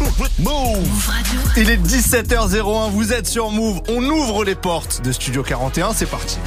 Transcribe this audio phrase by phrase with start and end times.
[0.00, 1.10] Move
[1.56, 3.80] Il est 17h01, vous êtes sur Move.
[3.88, 6.38] On ouvre les portes de Studio 41, c'est parti.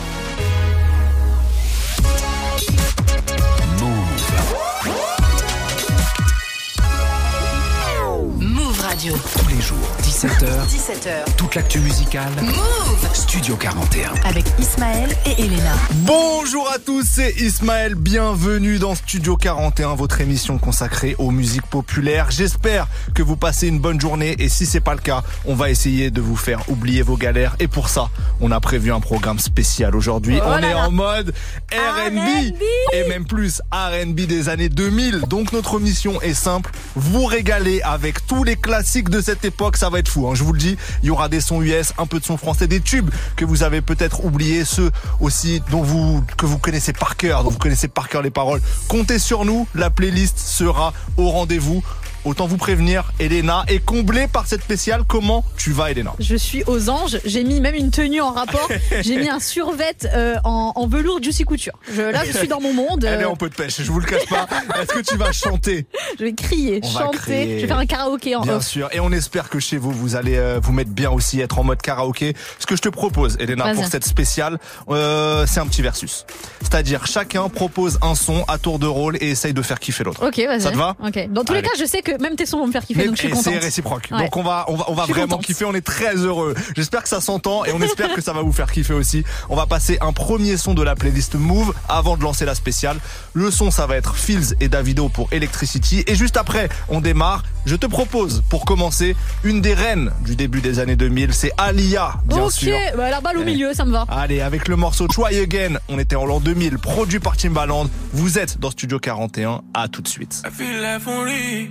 [8.97, 9.77] Tous les jours,
[10.17, 10.65] 17h.
[10.67, 11.35] 17h.
[11.37, 12.31] Toute l'actu musicale.
[12.41, 14.13] Move Studio 41.
[14.27, 15.75] Avec Ismaël et Elena.
[16.07, 17.93] Bonjour à tous, c'est Ismaël.
[17.93, 22.31] Bienvenue dans Studio 41, votre émission consacrée aux musiques populaires.
[22.31, 25.69] J'espère que vous passez une bonne journée et si c'est pas le cas, on va
[25.69, 27.55] essayer de vous faire oublier vos galères.
[27.59, 28.09] Et pour ça,
[28.41, 30.39] on a prévu un programme spécial aujourd'hui.
[30.41, 30.87] Oh on là est là.
[30.87, 31.31] en mode
[31.71, 32.55] R&B R&B.
[32.93, 35.25] et même plus R&B des années 2000.
[35.27, 39.91] Donc notre mission est simple, vous régaler avec tous les classiques de cette époque, ça
[39.91, 40.77] va être hein, je vous le dis.
[41.03, 43.63] Il y aura des sons US, un peu de sons français, des tubes que vous
[43.63, 47.87] avez peut-être oubliés, ceux aussi dont vous que vous connaissez par cœur, dont vous connaissez
[47.87, 48.61] par cœur les paroles.
[48.87, 51.83] Comptez sur nous, la playlist sera au rendez-vous.
[52.27, 55.03] Autant vous prévenir, Elena est comblée par cette spéciale.
[55.07, 56.11] Comment tu vas, Elena?
[56.19, 57.19] Je suis aux anges.
[57.23, 58.67] J'ai mis même une tenue en rapport.
[59.01, 61.71] J'ai mis un survêt euh, en, en velours Juicy Couture.
[61.89, 63.05] Je, là, je suis dans mon monde.
[63.05, 64.45] Elle est euh, en peu de pêche, je vous le cache pas.
[64.81, 65.85] Est-ce que tu vas chanter?
[66.19, 67.17] Je vais crier, On va chanter.
[67.17, 67.55] crier.
[67.55, 68.67] Je vais faire un karaoké en Bien off.
[68.67, 71.57] sûr, et on espère que chez vous, vous allez euh, vous mettre bien aussi, être
[71.59, 72.35] en mode karaoké.
[72.59, 74.59] Ce que je te propose, Elena, pour cette spéciale,
[74.89, 76.25] euh, c'est un petit versus.
[76.61, 80.27] C'est-à-dire, chacun propose un son à tour de rôle et essaye de faire kiffer l'autre.
[80.27, 80.59] Ok, vas-y.
[80.61, 80.97] Ça te va?
[81.01, 81.29] Ok.
[81.31, 83.07] Dans tous les cas, je sais que même tes sons vont me faire kiffer, Mais-
[83.07, 83.43] donc je suis contente.
[83.53, 84.07] c'est réciproque.
[84.11, 84.19] Ouais.
[84.19, 85.45] Donc on va, on va, on va vraiment contente.
[85.45, 85.65] kiffer.
[85.65, 86.55] On est très heureux.
[86.75, 89.23] J'espère que ça s'entend et on espère que ça va vous faire kiffer aussi.
[89.49, 92.97] On va passer un premier son de la playlist Move avant de lancer la spéciale.
[93.33, 96.03] Le son, ça va être Fields et Davido pour Electricity.
[96.07, 97.43] Et juste après, on démarre.
[97.67, 99.13] Je te propose, pour commencer,
[99.43, 101.33] une des reines du début des années 2000.
[101.33, 102.77] C'est Alia, bien ok, sûr.
[102.95, 104.05] bah, la balle au milieu, ça me va.
[104.07, 107.89] Allez, avec le morceau Try Again, on était en l'an 2000, produit par Timbaland.
[108.13, 109.63] Vous êtes dans Studio 41.
[109.73, 110.43] À tout de suite.
[110.45, 111.69] I feel like only.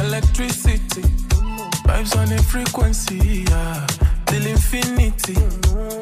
[0.00, 1.02] Electricity.
[1.84, 3.86] Vibes on a frequency, yeah.
[4.26, 5.34] Till infinity.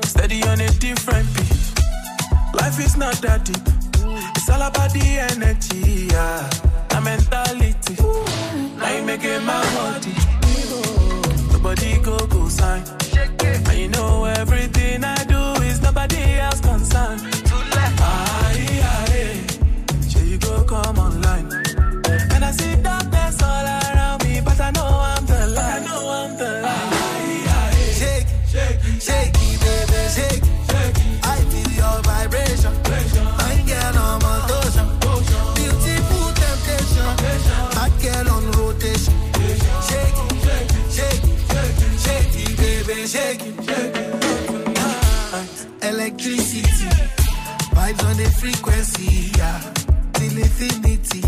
[0.05, 2.61] Steady on a different beat.
[2.61, 3.80] Life is not that deep.
[4.41, 6.49] It's all about the energy, yeah.
[6.89, 7.95] The mentality.
[8.79, 10.15] Now you making my body.
[11.53, 12.83] Nobody go go sign.
[13.69, 17.21] And you know everything I do is nobody else concerned.
[18.01, 20.09] Aye, aye.
[20.09, 21.70] Sure you go come online.
[48.31, 49.61] Frequency, yeah.
[50.15, 51.23] Till infinity.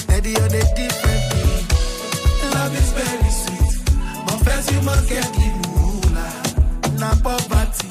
[0.00, 1.66] Steady on a different beat.
[2.54, 3.74] Love is very sweet.
[4.26, 6.32] But first you must get the moolah.
[6.98, 7.88] Na poverty.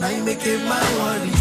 [0.00, 1.39] Now you make it my worry.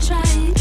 [0.00, 0.53] haven't.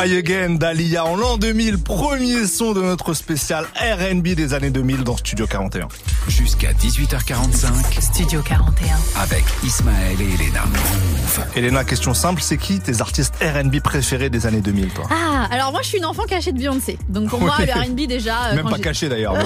[0.00, 5.04] Try Again d'Alia en l'an 2000, premier son de notre spécial RB des années 2000
[5.04, 5.88] dans Studio 41.
[6.26, 10.62] Jusqu'à 18h45, Studio 41, avec Ismaël et Elena.
[11.54, 15.04] Elena, question simple, c'est qui tes artistes RB préférés des années 2000 toi?
[15.70, 16.98] Alors moi, je suis une enfant cachée de Beyoncé.
[17.08, 18.46] Donc pour moi, le R&B déjà.
[18.46, 19.34] Euh, Même pas cachée d'ailleurs.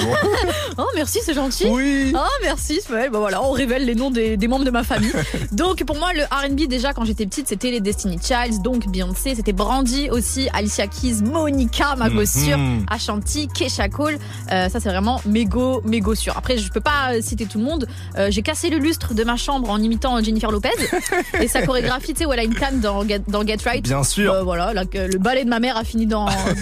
[0.76, 1.66] Oh merci, c'est gentil.
[1.68, 2.12] Oui.
[2.16, 2.80] Oh merci.
[2.90, 5.12] Ouais, bah voilà, on révèle les noms des, membres de ma famille.
[5.52, 9.36] donc pour moi, le R&B déjà quand j'étais petite, c'était les Destiny Childs, donc Beyoncé,
[9.36, 12.86] c'était Brandy aussi, Alicia Keys, Monica, ma mm.
[12.90, 14.18] Ashanti, Kesha Cole.
[14.50, 16.36] Euh, ça c'est vraiment mégo mégo sûr.
[16.36, 17.86] Après, je peux pas euh, citer tout le monde.
[18.30, 20.70] J'ai cassé le lustre de ma chambre en imitant Jennifer Lopez
[21.40, 23.84] et sa chorégraphie, tu sais où elle a une canne dans, dans Get Right.
[23.84, 24.42] Bien sûr.
[24.42, 26.13] Voilà, le ballet de ma mère a fini dans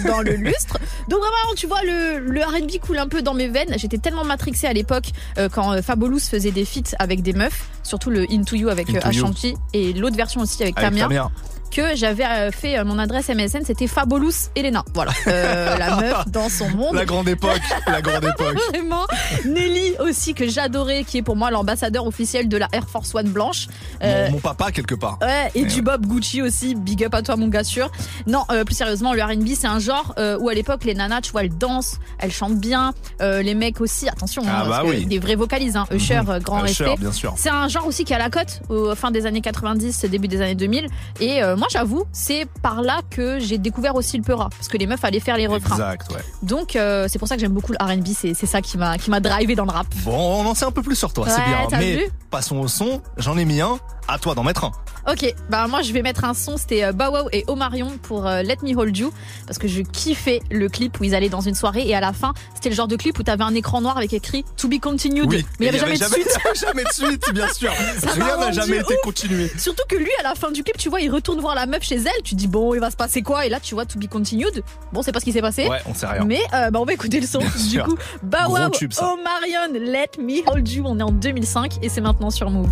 [0.05, 0.79] dans, le lustre.
[1.09, 3.73] Donc vraiment, tu vois, le, le RB coule un peu dans mes veines.
[3.77, 5.05] J'étais tellement matrixée à l'époque
[5.37, 8.89] euh, quand euh, Fabolous faisait des feats avec des meufs, surtout le Into You avec
[8.89, 11.29] euh, Ashanti et l'autre version aussi avec, avec Tamia
[11.73, 14.85] que j'avais euh, fait euh, mon adresse MSN, c'était Fabolous Elena.
[14.93, 16.95] Voilà, euh, la meuf dans son monde.
[16.95, 18.55] La grande époque, la grande époque.
[18.69, 19.07] Vraiment.
[19.45, 23.29] Nelly aussi que j'adorais, qui est pour moi l'ambassadeur officiel de la Air Force One
[23.29, 23.67] blanche.
[24.01, 25.17] Mon, papa quelque part.
[25.21, 25.81] Ouais, et, du.
[25.81, 27.91] Bob Gucci aussi, big up à toi mon gars sûr.
[28.27, 31.43] Non, plus sérieusement, le R&B c'est un genre où à l'époque les nanas, tu vois,
[31.43, 35.75] elles dansent, elles chantent bien, les mecs aussi, attention, ah, hein, bah des vrais vocalises,
[35.75, 35.85] hein.
[35.91, 36.39] Usher, mmh.
[36.39, 37.27] grand Usher, respect.
[37.35, 38.61] C'est un genre aussi qui a la cote,
[38.95, 40.87] fin des années 90, début des années 2000,
[41.19, 44.75] et moi moi j'avoue, c'est par là que j'ai découvert aussi le peura, parce que
[44.77, 45.75] les meufs allaient faire les refrains.
[45.75, 46.21] Exact, ouais.
[46.41, 49.09] Donc euh, c'est pour ça que j'aime beaucoup le R&B, c'est ça qui m'a qui
[49.09, 49.87] m'a drivé dans le rap.
[50.03, 51.79] Bon, on en sait un peu plus sur toi, c'est bien.
[51.79, 52.99] Mais passons au son.
[53.17, 53.77] J'en ai mis un.
[54.07, 54.71] À toi d'en mettre un.
[55.09, 58.25] Ok, bah moi je vais mettre un son, c'était euh, Bow Wow et Omarion pour
[58.27, 59.13] euh, Let Me Hold You
[59.45, 62.11] parce que je kiffais le clip où ils allaient dans une soirée et à la
[62.13, 64.79] fin c'était le genre de clip où t'avais un écran noir avec écrit To Be
[64.79, 65.45] Continued, Oui.
[65.59, 66.39] mais il y Et avait jamais de suite.
[66.55, 67.71] jamais de suite, bien sûr.
[67.99, 69.01] Ça Rien n'a jamais été ouf.
[69.03, 69.51] continué.
[69.57, 71.83] Surtout que lui à la fin du clip, tu vois, il retourne voir la meuf
[71.83, 73.45] chez elle, tu dis bon il va se passer quoi?
[73.45, 74.63] Et là tu vois To Be Continued.
[74.93, 75.67] Bon c'est pas ce qui s'est passé.
[75.67, 76.23] Ouais, on sait rien.
[76.25, 77.39] Mais euh, bah on va écouter le son.
[77.39, 77.85] Bien du sûr.
[77.85, 78.57] coup, Bow Wow.
[79.01, 80.83] Omarion, Let Me Hold You.
[80.87, 82.69] On est en 2005 et c'est maintenant sur Move.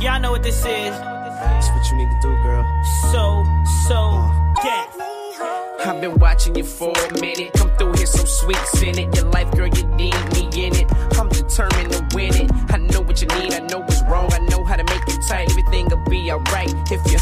[0.00, 0.64] Y'all know what this is.
[0.64, 2.64] That's what you need to do, girl.
[3.12, 3.44] So,
[3.88, 4.30] so,
[4.62, 4.94] death.
[5.86, 7.52] I've been watching you for a minute.
[7.54, 9.14] Come through here so sweet, sin it.
[9.16, 10.92] Your life, girl, you need me in it.
[11.18, 12.53] I'm determined to win it.
[12.74, 14.32] I know what you need, I know what's wrong.
[14.32, 15.48] I know how to make you tight.
[15.48, 17.18] Everything will be alright if you.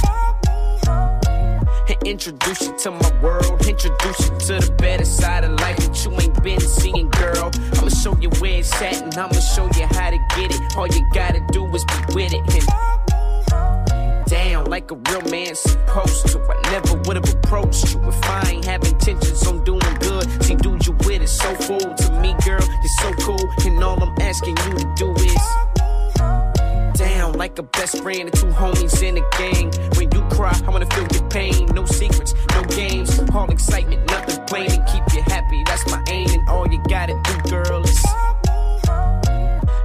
[0.88, 3.60] And introduce you to my world.
[3.66, 7.50] Introduce you to the better side of life that you ain't been seeing, girl.
[7.74, 10.74] I'ma show you where it's at and I'ma show you how to get it.
[10.74, 12.40] All you gotta do is be with it.
[12.54, 16.40] And down like a real man supposed to.
[16.40, 20.24] I never would have approached you if I ain't have intentions on doing good.
[20.42, 20.91] See, dude, you
[21.22, 22.60] with it so full to me, girl.
[22.60, 28.02] You're so cool, and all I'm asking you to do is down like a best
[28.02, 29.70] friend and two homies in a gang.
[29.96, 31.66] When you cry, I wanna feel your pain.
[31.74, 34.70] No secrets, no games, all excitement, nothing plain.
[34.70, 36.28] And keep you happy, that's my aim.
[36.30, 38.04] And all you gotta do, girl, is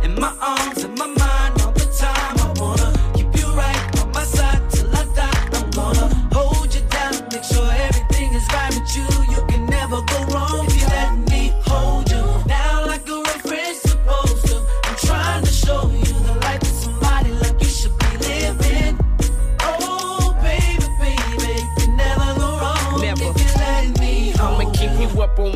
[0.04, 1.27] In my arms, in my mind,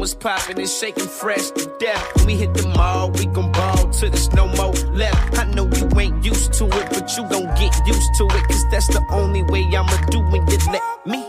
[0.02, 2.16] you up on what's poppin' and shaking fresh to death.
[2.16, 5.38] When we hit the mall, we gon' ball till there's no more left.
[5.38, 8.44] I know you ain't used to it, but you gon' get used to it.
[8.48, 11.24] Cause that's the only way I'ma do when you let me.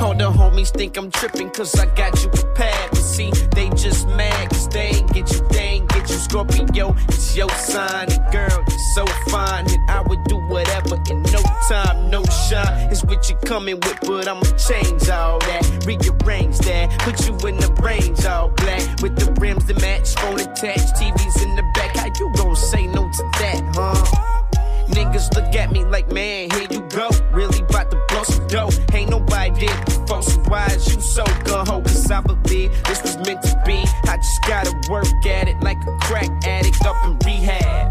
[0.00, 2.90] All the homies think I'm trippin' cause I got you prepared.
[2.90, 6.16] But see, they just mad cause they ain't get you, they ain't get you.
[6.16, 8.10] Scorpio, it's your sign.
[8.10, 9.66] And girl, you're so fine.
[9.70, 12.90] And I would do whatever in no time, no shine.
[12.90, 15.62] It's what you're coming with, but I'ma change all that.
[15.86, 18.82] Rearrange that, put you in the range all black.
[19.02, 21.96] With the rims that match, phone attached, TVs in the back.
[21.96, 24.46] How you gon' say no to that, huh?
[24.90, 27.08] Niggas look at me like, man, here you go.
[27.30, 28.70] Really about to blow some dough.
[28.92, 31.80] Ain't nobody did before, so why is you so gun ho?
[31.80, 33.84] Cause I believe this was meant to be.
[34.10, 37.89] I just gotta work at it like a crack addict up in rehab.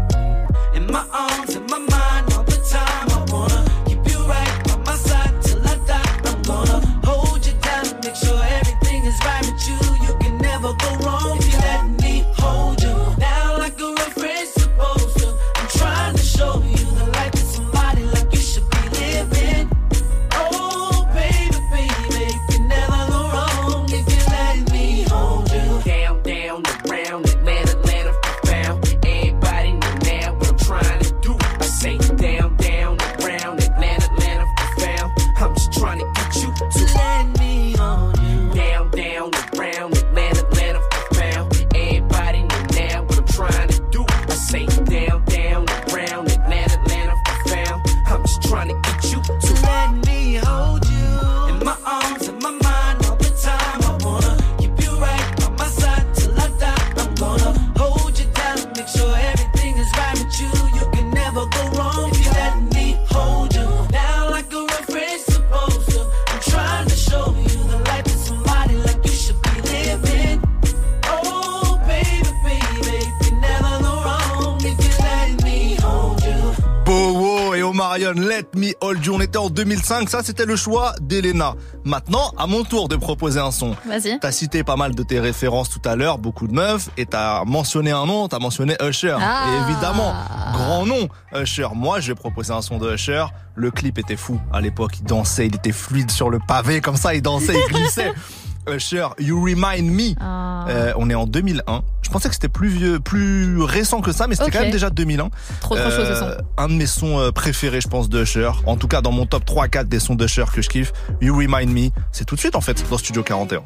[78.40, 79.14] Let Me Hold You.
[79.14, 80.08] On était en 2005.
[80.08, 81.56] Ça, c'était le choix d'Elena.
[81.84, 83.76] Maintenant, à mon tour de proposer un son.
[83.86, 84.18] Vas-y.
[84.18, 87.44] T'as cité pas mal de tes références tout à l'heure, beaucoup de meufs, et t'as
[87.44, 89.16] mentionné un nom, t'as mentionné Usher.
[89.20, 89.44] Ah.
[89.46, 90.14] Et évidemment,
[90.54, 91.68] grand nom, Usher.
[91.74, 93.26] Moi, je vais proposer un son de Usher.
[93.56, 94.92] Le clip était fou à l'époque.
[95.00, 98.12] Il dansait, il était fluide sur le pavé, comme ça, il dansait, il glissait.
[98.70, 100.14] Usher, You Remind Me.
[100.20, 100.66] Ah.
[100.68, 101.82] Euh, on est en 2001.
[102.02, 104.90] Je pensais que c'était plus vieux, plus récent que ça, mais c'était quand même déjà
[104.90, 105.30] 2001.
[105.60, 106.30] Trop, trop chaud, ce son.
[106.56, 108.50] Un de mes sons euh, préférés, je pense, de Usher.
[108.66, 110.92] En tout cas, dans mon top 3-4 des sons d'Usher que je kiffe.
[111.20, 111.90] You Remind Me.
[112.12, 113.62] C'est tout de suite, en fait, dans Studio 41.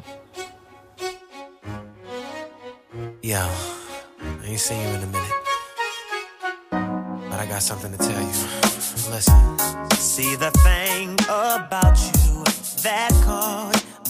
[3.23, 3.37] Yo,
[4.43, 5.45] I ain't seen you in a minute.
[7.29, 8.27] But I got something to tell you.
[9.11, 9.57] Listen.
[9.97, 12.43] See the thing about you
[12.83, 13.83] that caught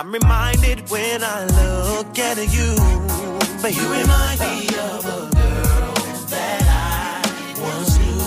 [0.00, 2.74] I'm reminded when I look at you,
[3.60, 5.94] but you remind me of a girl
[6.32, 8.20] that I once knew.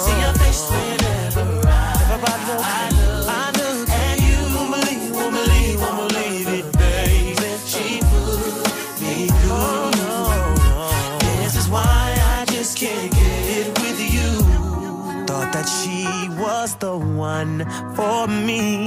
[0.00, 5.80] See your face whenever I, I look, I look, and you won't believe, won't believe,
[5.82, 7.36] won't believe it, baby.
[7.66, 9.90] She put me through.
[11.42, 15.26] This is why I just can't get with you.
[15.26, 16.06] Thought that she
[16.42, 18.86] was the one for me.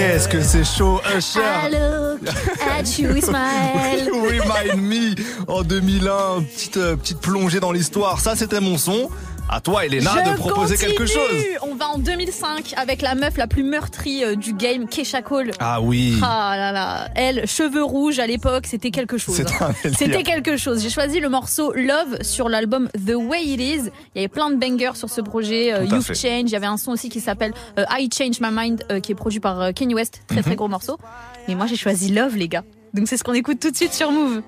[0.00, 2.20] Qu'est-ce que c'est chaud, Usher I look
[2.58, 3.10] at you.
[3.10, 5.14] You Remind Me
[5.46, 8.18] en 2001, petite euh, petite plongée dans l'histoire.
[8.18, 9.10] Ça, c'était mon son.
[9.52, 11.18] À toi, Elena, de proposer quelque chose.
[11.62, 15.50] On va en 2005 avec la meuf la plus meurtrie euh, du game, Kesha Cole.
[15.58, 16.16] Ah oui.
[16.22, 17.08] Ah là là.
[17.16, 19.40] Elle, cheveux rouges à l'époque, c'était quelque chose.
[19.60, 19.72] Hein.
[19.98, 20.80] C'était quelque chose.
[20.80, 23.90] J'ai choisi le morceau Love sur l'album The Way It Is.
[24.14, 25.74] Il y avait plein de bangers sur ce projet.
[25.74, 26.42] Euh, tout You've Change.
[26.44, 29.16] Il y avait un son aussi qui s'appelle euh, I Change My Mind, qui est
[29.16, 30.22] produit par Kanye West.
[30.28, 30.56] Très très mhm.
[30.56, 30.96] gros morceau.
[31.48, 32.62] Mais moi, j'ai choisi Love, les gars.
[32.94, 34.42] Donc c'est ce qu'on écoute tout de suite sur Move.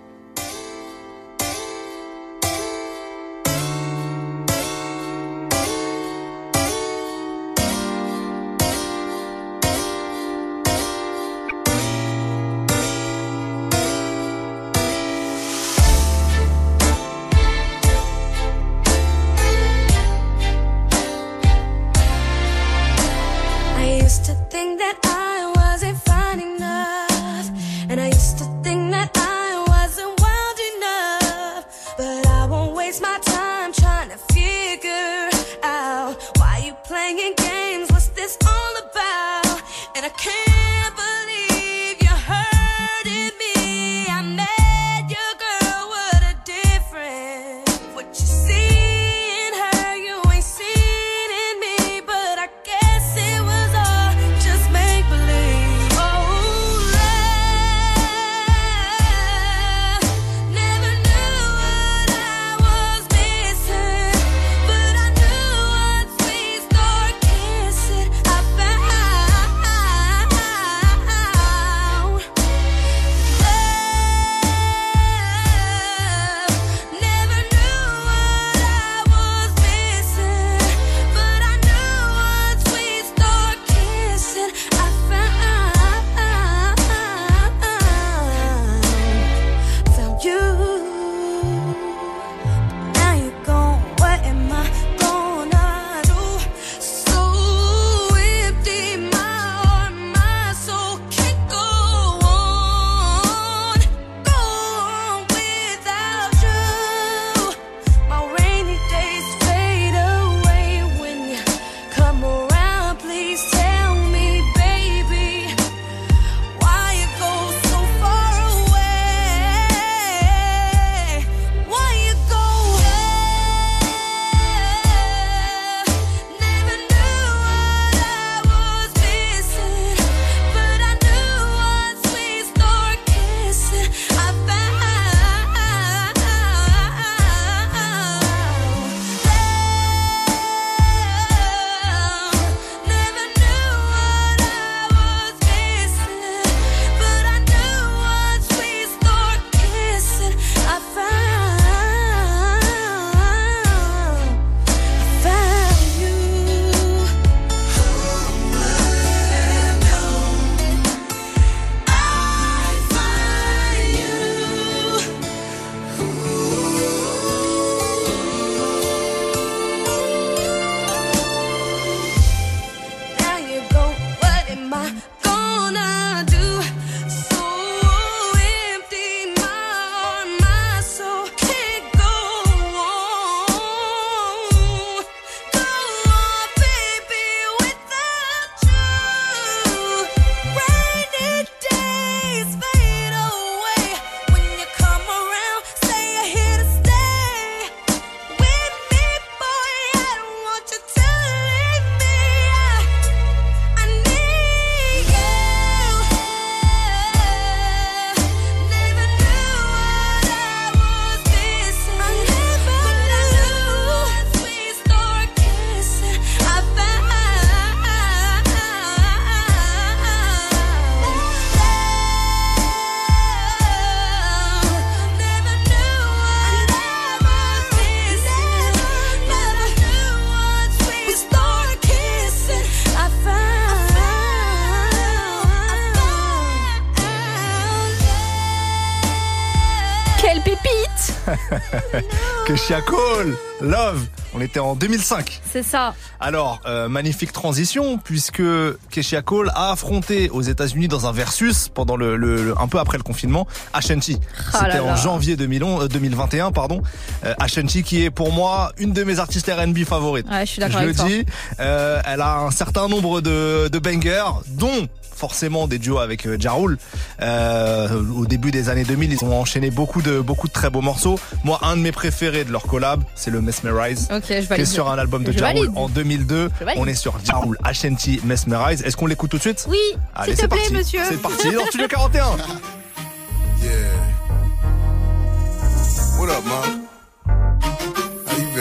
[244.52, 245.40] C'était en 2005.
[245.50, 245.94] C'est ça.
[246.20, 248.42] Alors, euh, magnifique transition, puisque
[248.90, 252.98] Keshia Cole a affronté aux États-Unis dans un versus pendant le, le, un peu après
[252.98, 254.18] le confinement Ashanti.
[254.20, 256.82] Oh C'était en janvier 2011, 2021, euh, pardon.
[257.24, 260.26] Euh, Ashanti qui est pour moi une de mes artistes R&B favorites.
[260.30, 260.82] Ouais, je suis d'accord.
[260.82, 261.24] Le dis.
[261.58, 264.86] Euh, elle a un certain nombre de, de bangers, dont
[265.22, 266.78] forcément des duos avec euh, Jarul.
[267.20, 270.80] Euh, au début des années 2000, ils ont enchaîné beaucoup de beaucoup de très beaux
[270.80, 271.16] morceaux.
[271.44, 274.98] Moi, un de mes préférés de leur collab, c'est le Mesmerize, qui est sur un
[274.98, 276.50] album de Jarul en 2002.
[276.74, 278.82] On est sur Jarul, HNT, Mesmerize.
[278.82, 279.64] Est-ce qu'on l'écoute tout de suite?
[279.68, 279.78] Oui.
[280.12, 280.72] Allez, c'est parti.
[280.72, 281.00] Monsieur.
[281.08, 281.52] C'est parti.
[281.52, 282.24] dans Studio 41.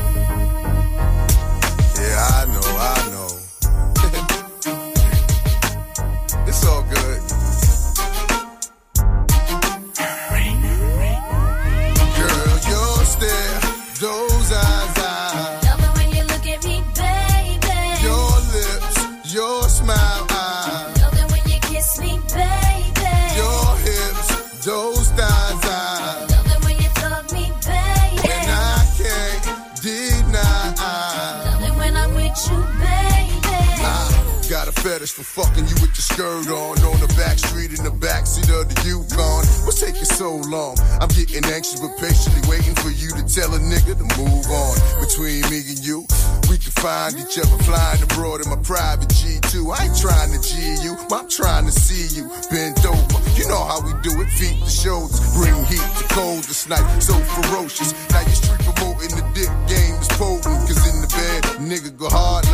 [35.05, 36.79] fetish for fucking you with your skirt on.
[36.85, 39.45] On the back street in the backseat of the Yukon.
[39.65, 40.77] What's taking so long?
[41.01, 44.75] I'm getting anxious but patiently waiting for you to tell a nigga to move on.
[45.01, 46.07] Between me and you,
[46.49, 49.73] we can find each other flying abroad in my private G2.
[49.73, 53.19] I ain't trying to G you, I'm trying to see you bent over.
[53.37, 56.85] You know how we do it, feet to shoulders, bring heat to cold this night,
[57.01, 57.93] so ferocious.
[58.11, 62.09] Now you street promoting the dick game is potent, cause in the bed, nigga go
[62.09, 62.45] hard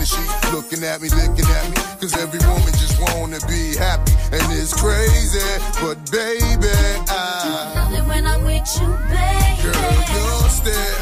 [0.00, 4.12] the sheet, looking at me, looking at me, cause every woman just wanna be happy,
[4.32, 5.44] and it's crazy,
[5.80, 6.72] but baby,
[7.08, 9.60] I Love it when I'm with you, baby.
[9.60, 10.99] Girl, your stare,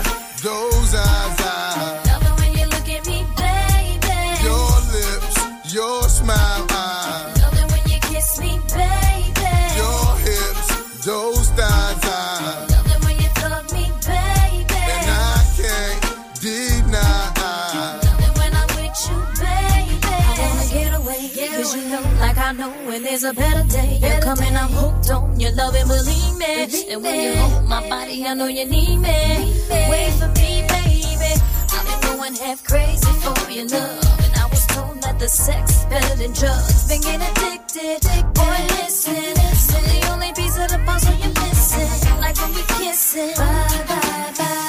[23.28, 23.98] a better day.
[24.00, 26.92] You're coming, I'm hooked on your love and believe me.
[26.92, 29.54] And when you hold my body, I know you need me.
[29.90, 31.32] Wait for me, baby.
[31.74, 34.04] I've been going half crazy for your love.
[34.24, 36.88] And I was told that the sex is better than drugs.
[36.88, 38.00] Been getting addicted.
[38.32, 39.34] Boy, listen.
[39.74, 42.20] I'm the only piece of the puzzle you're missing.
[42.20, 43.34] Like when we kissing.
[43.36, 44.67] Bye, bye, bye.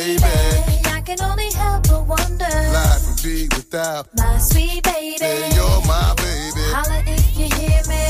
[0.00, 0.22] Baby.
[0.96, 2.54] I can only help but wonder.
[2.78, 4.04] Life would be without.
[4.16, 5.16] My sweet baby.
[5.20, 6.64] Hey, you're my baby.
[6.74, 8.04] Holla if you hear me.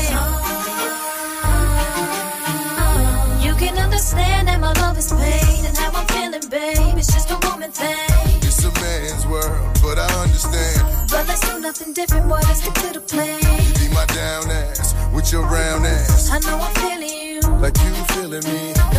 [3.45, 6.97] You can understand that my love is pain and how I'm feeling, babe.
[6.97, 8.39] It's just a woman thing.
[8.47, 10.81] It's a man's world, but I understand.
[11.11, 12.41] But let's do nothing different, boy.
[12.47, 13.41] Let's stick to the plan.
[13.79, 17.41] Be my down ass with your round ass, I know I'm feeling you.
[17.63, 18.90] like you feeling me.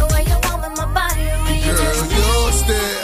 [2.68, 3.01] Me.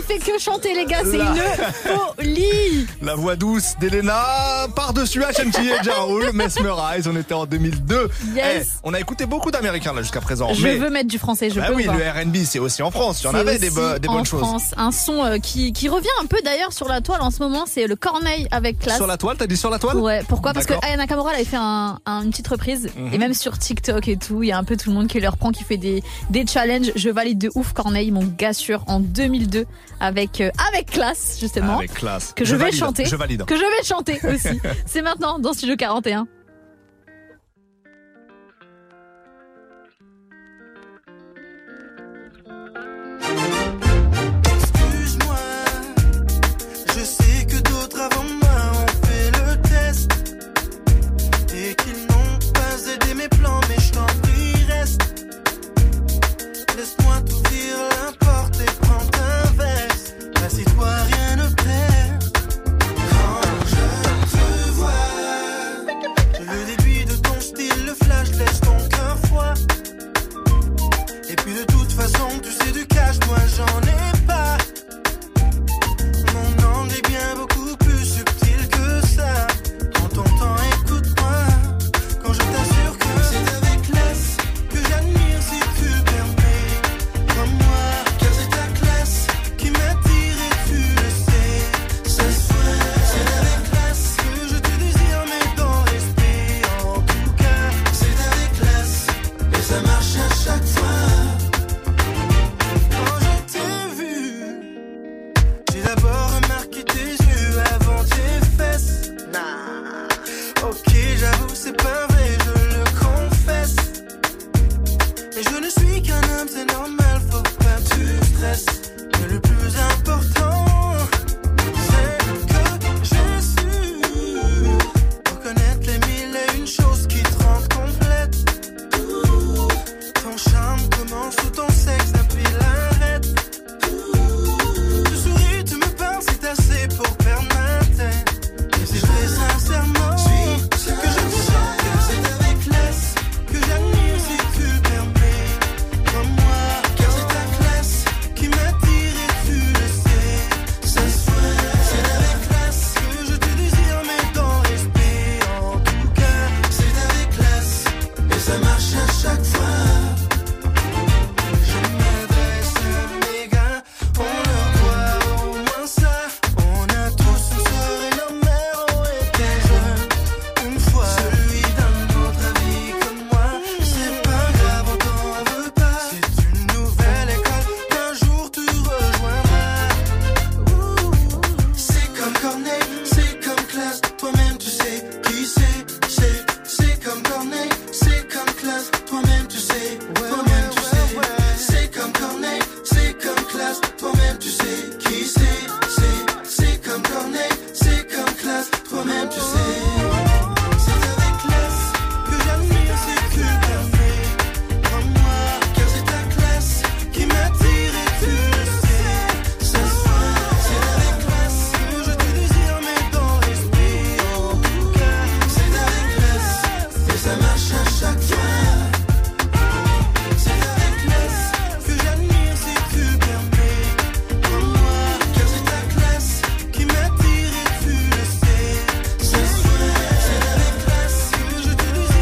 [0.00, 1.32] Ne fais que chanter les gars, c'est Là.
[1.34, 7.46] une folie La voix douce d'Elena par-dessus HMT et Ja Rule, Mesmerize, on était en
[7.46, 8.08] 2002.
[8.34, 8.44] Yes.
[8.44, 10.52] Eh, on a écouté beaucoup d'américains là jusqu'à présent.
[10.54, 10.76] Je mais...
[10.76, 13.20] veux mettre du français, je Bah peux oui, le R&B c'est aussi en France.
[13.22, 14.40] Il y en avait des, bo- des en choses.
[14.40, 17.40] France, un son euh, qui, qui revient un peu d'ailleurs sur la toile en ce
[17.40, 18.96] moment, c'est le Corneille avec classe.
[18.96, 20.52] Sur la toile, t'as dit sur la toile Ouais, pourquoi?
[20.52, 20.74] Parce que.
[20.82, 23.14] Aya Nakamura elle avait fait un, un- une petite reprise Mhm.
[23.14, 25.20] et même sur TikTok et tout, il y a un peu tout le monde qui
[25.20, 26.92] le reprend, qui fait des, des challenges.
[26.96, 29.66] Je valide de ouf Corneille, mon gars sûr, en 2002
[29.98, 31.78] avec euh, avec classe justement.
[31.78, 32.32] Avec classe.
[32.34, 33.04] Que je, vais valide, chanter.
[33.04, 33.44] Je valide.
[33.44, 34.60] Que je vais chanter aussi.
[34.86, 36.26] c'est maintenant dans Studio 41.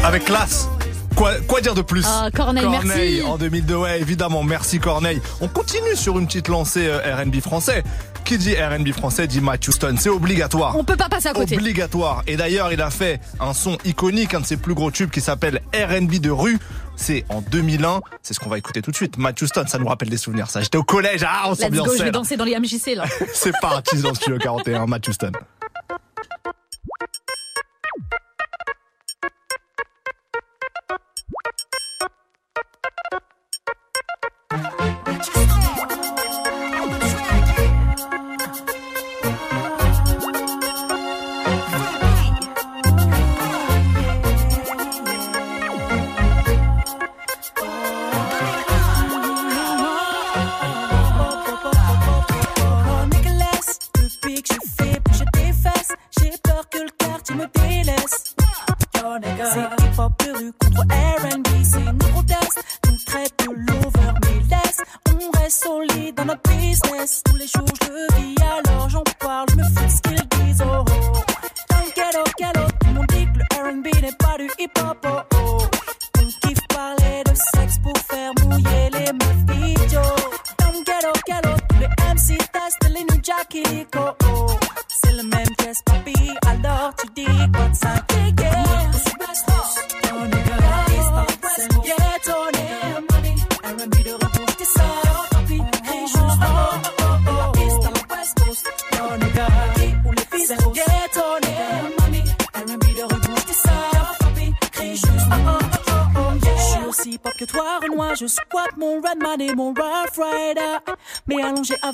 [0.09, 0.67] Avec classe.
[1.15, 3.21] Quoi, quoi dire de plus Ah, Corneille, merci.
[3.21, 5.21] en 2002, ouais, évidemment, merci Corneille.
[5.39, 7.83] On continue sur une petite lancée euh, R&B français.
[8.25, 10.75] Qui dit R&B français dit Matt Houston, c'est obligatoire.
[10.75, 11.55] On peut pas passer à côté.
[11.57, 12.23] Obligatoire.
[12.25, 15.21] Et d'ailleurs, il a fait un son iconique, un de ses plus gros tubes qui
[15.21, 16.57] s'appelle R&B de rue.
[16.95, 18.01] C'est en 2001.
[18.23, 19.17] C'est ce qu'on va écouter tout de suite.
[19.19, 20.49] Matt Houston, ça nous rappelle des souvenirs.
[20.49, 21.23] Ça, j'étais au collège.
[21.27, 21.87] Ah, on Let's s'ambiance.
[21.87, 23.05] go, je vais danser dans les MJC là.
[23.33, 25.31] C'est parti dans le studio 41, Matt Houston.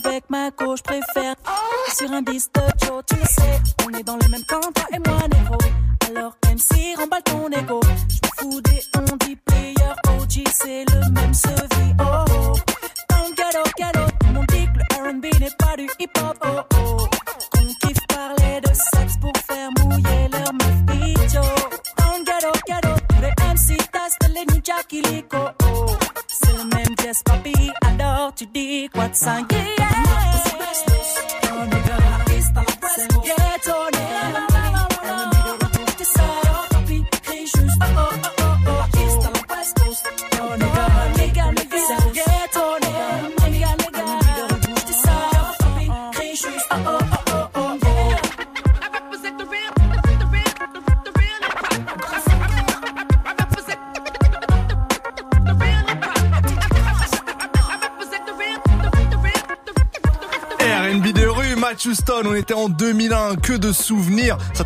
[0.06, 0.30] back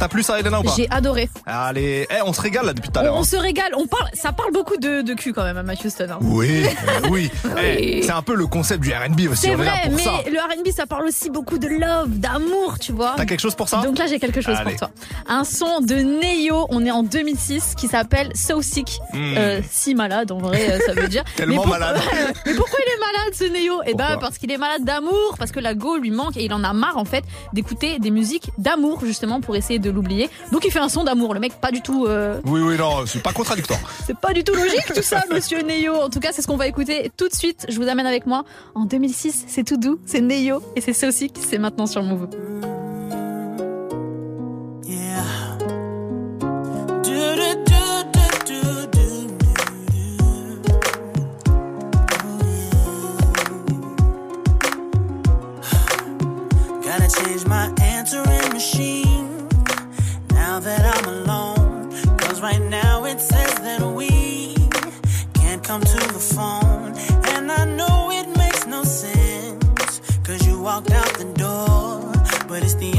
[0.09, 1.29] plu ça, Elena ou pas J'ai adoré.
[1.45, 3.15] Allez, eh, on se régale là depuis tout à On, l'heure.
[3.15, 3.23] on hein.
[3.23, 6.07] se régale, on parle, ça parle beaucoup de, de cul quand même à Matthew Houston.
[6.11, 6.17] hein.
[6.21, 7.31] Oui, euh, oui.
[7.45, 8.01] Eh, Oui.
[8.03, 9.41] c'est un peu le concept du R&B aussi.
[9.41, 10.11] C'est on est là vrai, pour mais ça.
[10.29, 13.13] le R&B ça parle aussi beaucoup de love, d'amour, tu vois.
[13.17, 14.71] T'as quelque chose pour ça Donc là j'ai quelque chose Allez.
[14.71, 14.91] pour toi.
[15.27, 18.99] Un son de Neo, on est en 2006, qui s'appelle So Sick.
[19.15, 21.23] Euh, si malade en vrai, euh, ça veut dire.
[21.35, 21.97] Tellement mais malade.
[22.45, 25.51] mais pourquoi il est malade ce Neo Eh ben parce qu'il est malade d'amour, parce
[25.51, 28.49] que la go lui manque et il en a marre en fait d'écouter des musiques
[28.57, 30.29] d'amour justement pour essayer de l'oublier.
[30.51, 31.33] Donc il fait un son d'amour.
[31.33, 32.05] Le mec pas du tout.
[32.07, 33.79] euh, Oui, oui, non, c'est pas contradictoire.
[34.05, 35.95] c'est pas du tout logique tout ça, monsieur Neo.
[35.95, 37.65] En tout cas, c'est ce qu'on va écouter tout de suite.
[37.69, 38.43] Je vous amène avec moi
[38.75, 39.45] en 2006.
[39.47, 42.27] C'est tout doux, c'est Neo et c'est ça aussi qui c'est maintenant sur Move.
[44.87, 45.23] Yeah.
[57.09, 59.08] Change my answering machine
[65.69, 66.97] come to the phone.
[67.35, 70.01] And I know it makes no sense.
[70.23, 72.11] Cause you walked out the door.
[72.47, 72.98] But it's the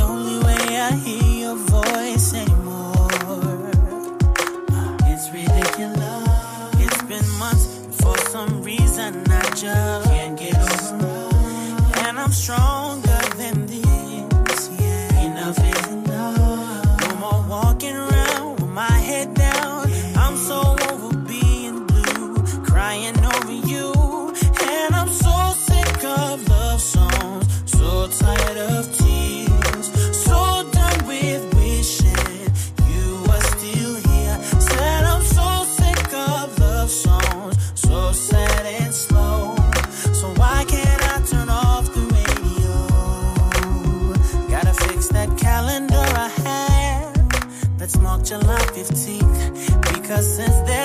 [50.11, 50.80] Cause since then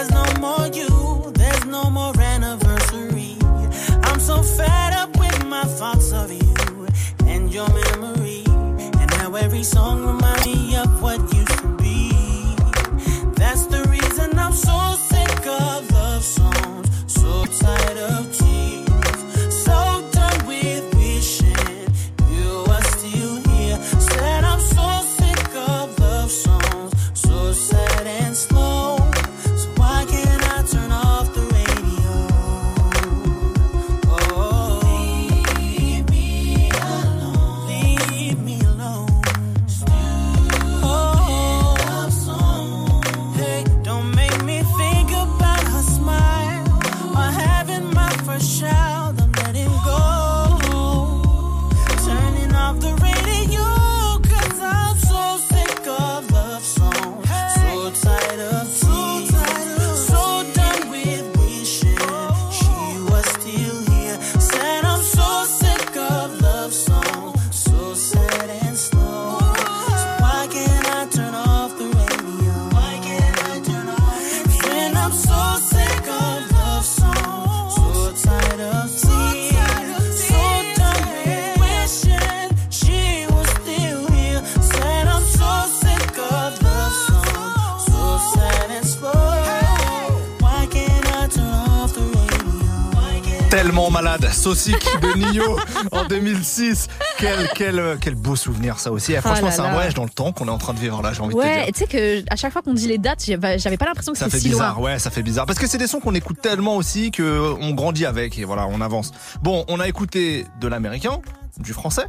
[94.45, 95.57] Sausik de Nio
[95.91, 96.87] en 2006.
[97.17, 99.13] Quel, quel, euh, quel beau souvenir ça aussi.
[99.13, 101.01] Eh, oh franchement, c'est un voyage dans le temps qu'on est en train de vivre
[101.01, 101.65] là, j'ai envie de te dire.
[101.65, 104.37] tu sais que à chaque fois qu'on dit les dates, j'avais pas l'impression que c'était
[104.37, 104.79] si bizarre.
[104.79, 105.47] Ouais, ça fait bizarre.
[105.47, 108.81] Parce que c'est des sons qu'on écoute tellement aussi qu'on grandit avec et voilà, on
[108.81, 109.13] avance.
[109.41, 111.21] Bon, on a écouté de l'américain,
[111.57, 112.05] du français,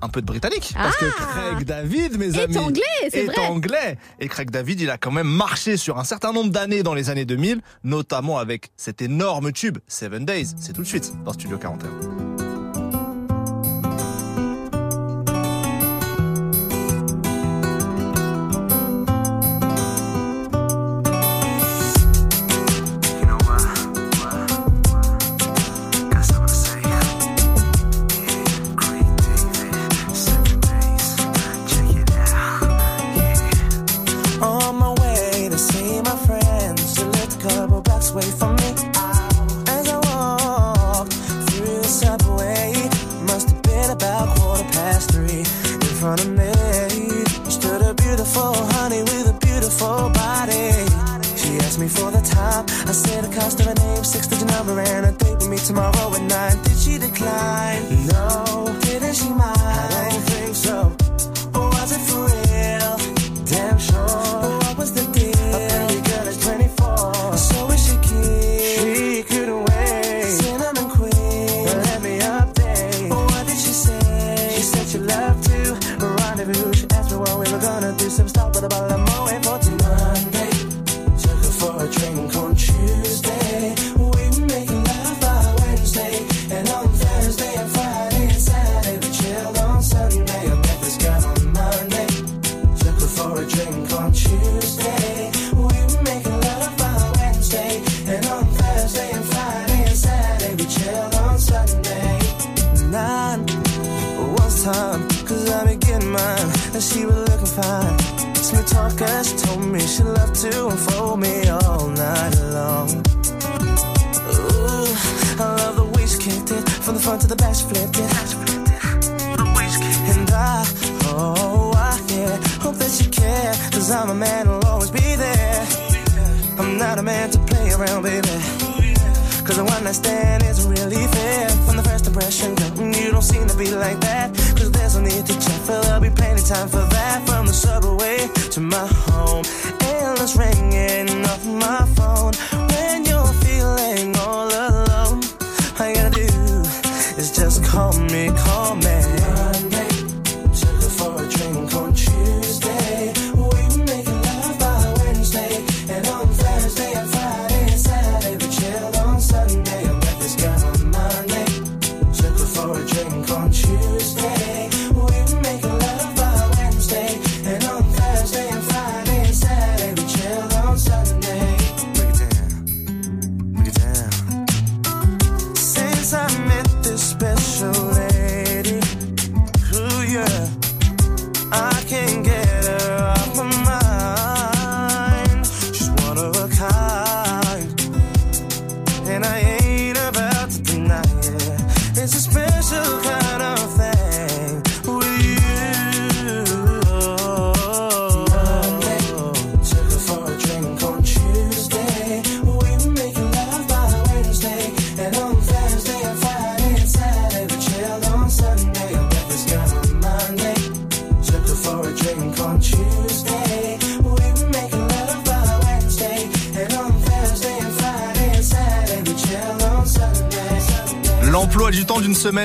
[0.00, 0.72] un peu de britannique.
[0.74, 2.56] Parce que Craig David, mes est.
[2.56, 3.98] Anglais, est, est anglais.
[4.20, 7.10] Et Craig David, il a quand même marché sur un certain nombre d'années dans les
[7.10, 10.54] années 2000, notamment avec cet énorme tube, Seven Days.
[10.58, 12.13] C'est tout de suite dans Studio 41.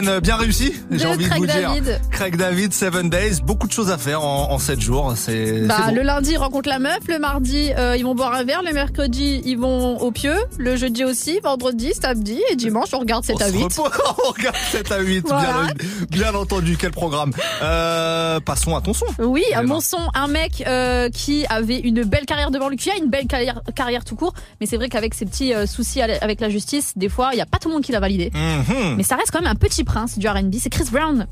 [0.06, 1.84] Semaine bien réussie, j'ai De envie de Craig vous David.
[1.84, 2.00] dire.
[2.12, 5.14] Craig David, Seven Days, beaucoup de choses à faire en, en 7 jours.
[5.16, 7.00] C'est Bah, le lundi, ils rencontrent la meuf.
[7.08, 8.62] Le mardi, euh, ils vont boire un verre.
[8.66, 10.36] Le mercredi, ils vont au pieu.
[10.58, 11.40] Le jeudi aussi.
[11.44, 12.42] Vendredi, samedi.
[12.52, 13.64] Et dimanche, on regarde 7 On à se 8.
[13.64, 13.80] repose.
[14.28, 15.44] On regarde 7 à 8, Voilà.
[15.74, 17.32] bien, bien entendu, quel programme.
[17.62, 19.06] Euh, passons à ton son.
[19.20, 22.92] Oui, à mon son, un mec euh, qui avait une belle carrière devant lui, qui
[22.92, 26.02] a une belle carrière, carrière tout court, mais c'est vrai qu'avec ses petits euh, soucis
[26.02, 28.32] avec la justice, des fois, il n'y a pas tout le monde qui l'a validé.
[28.34, 28.96] Mhm.
[28.98, 31.26] Mais ça reste quand même un petit prince du R&B, c'est Chris Brown.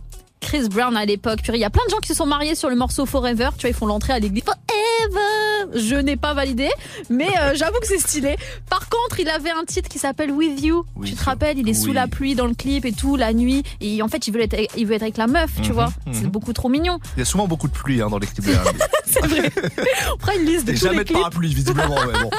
[0.47, 2.55] Chris Brown à l'époque, purée, il y a plein de gens qui se sont mariés
[2.55, 4.43] sur le morceau Forever, tu vois, ils font l'entrée à l'église.
[4.45, 6.69] Forever Je n'ai pas validé,
[7.09, 8.37] mais euh, j'avoue que c'est stylé.
[8.69, 10.85] Par contre, il avait un titre qui s'appelle With You.
[11.03, 13.63] tu te rappelles, il est sous la pluie dans le clip et tout, la nuit,
[13.81, 15.87] et en fait, il veut être, il veut être avec la meuf, tu Mhm, vois.
[16.05, 16.13] mhm.
[16.13, 16.99] C'est beaucoup trop mignon.
[17.17, 18.45] Il y a souvent beaucoup de pluie hein, dans les clips.
[19.05, 19.51] C'est vrai.
[20.15, 21.95] On fera une liste de Et tous jamais les de parapluie, visiblement.
[22.21, 22.29] bon.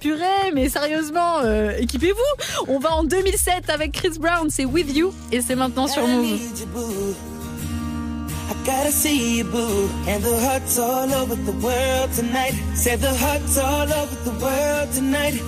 [0.00, 2.64] Purée, mais sérieusement, euh, équipez-vous.
[2.68, 6.38] On va en 2007 avec Chris Brown, c'est With You, et c'est maintenant sur Move.
[7.12, 9.88] I gotta see you, boo.
[10.06, 12.54] And the hearts all over the world tonight.
[12.74, 15.40] Said the hearts all over the world tonight.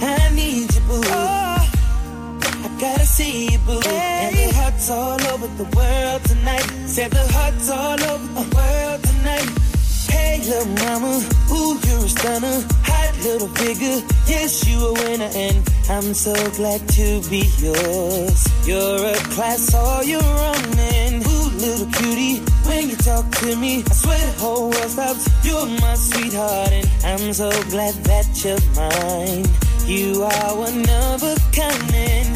[0.00, 1.02] I need you, boo.
[1.04, 3.80] I gotta see you, boo.
[3.84, 6.66] And the hearts all over the world tonight.
[6.86, 9.67] Said the hearts all over the world tonight.
[10.10, 11.20] Hey, little mama,
[11.52, 12.64] ooh, you're a stunner.
[12.88, 15.30] Hot little figure, yes, you a winner.
[15.34, 15.56] And
[15.90, 18.46] I'm so glad to be yours.
[18.66, 23.94] You're a class all you're And ooh, little cutie, when you talk to me, I
[23.94, 25.28] swear the whole world stops.
[25.44, 29.46] You're my sweetheart, and I'm so glad that you're mine.
[29.86, 32.30] You are one of a kind, and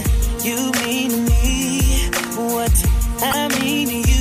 [0.45, 1.53] you mean me
[2.37, 2.75] what
[3.23, 4.12] I mean you.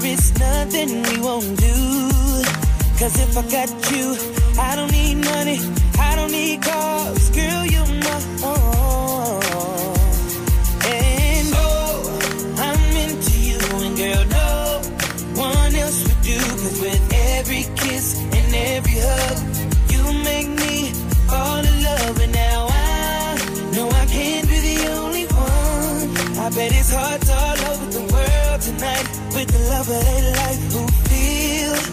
[0.00, 1.74] There is nothing we won't do.
[2.98, 4.16] Cause if I got you,
[4.58, 5.58] I don't need money,
[5.98, 9.42] I don't need cars, girl, you're my own.
[10.84, 14.82] And oh, I'm into you, and girl, no
[15.40, 16.38] one else would do.
[16.38, 19.38] Cause with every kiss and every hug,
[19.92, 20.92] you make me
[21.28, 22.20] fall in love.
[22.20, 23.38] And now I
[23.74, 26.38] know I can't be the only one.
[26.38, 29.17] I bet it's hard all over the world tonight
[29.86, 30.88] life who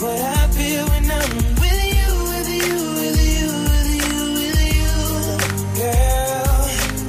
[0.02, 1.32] what I feel when I'm
[1.62, 4.94] with you, with you, with you, with you, with you,
[5.78, 6.58] girl.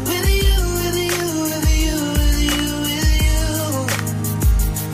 [0.04, 3.40] With you, with you, with you, with you, with you.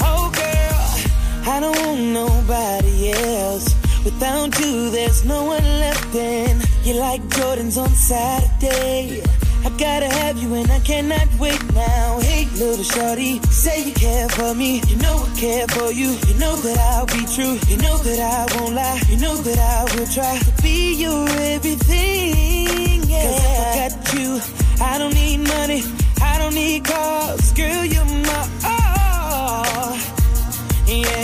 [0.07, 3.75] Oh, girl, I don't want nobody else.
[4.05, 6.15] Without you, there's no one left.
[6.15, 9.23] And You're like Jordans on Saturday.
[9.65, 12.21] I gotta have you and I cannot wait now.
[12.63, 14.81] Little shorty, say you care for me.
[14.87, 16.11] You know I care for you.
[16.29, 17.59] You know that I'll be true.
[17.67, 19.03] You know that I won't lie.
[19.09, 23.03] You know that I will try to be your everything.
[23.03, 23.27] Yeah.
[23.27, 24.41] Cause if I got you,
[24.81, 25.83] I don't need money.
[26.23, 27.53] I don't need cars.
[27.53, 29.97] Girl, you're my all.
[30.87, 31.22] Yeah.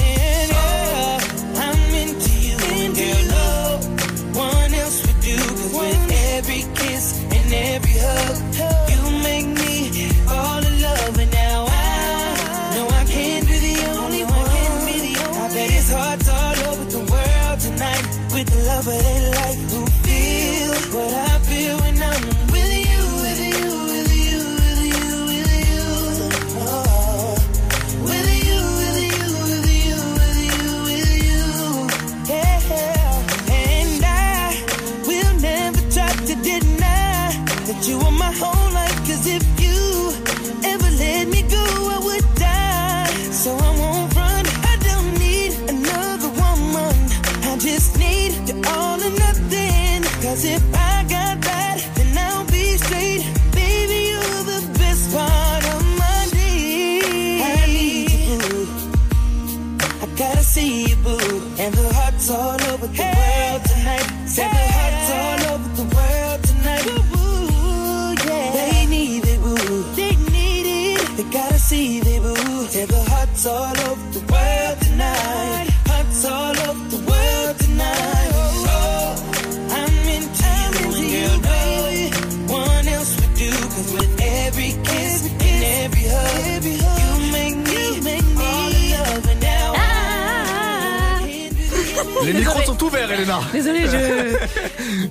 [92.97, 93.41] Elena.
[93.53, 94.37] Désolée, je.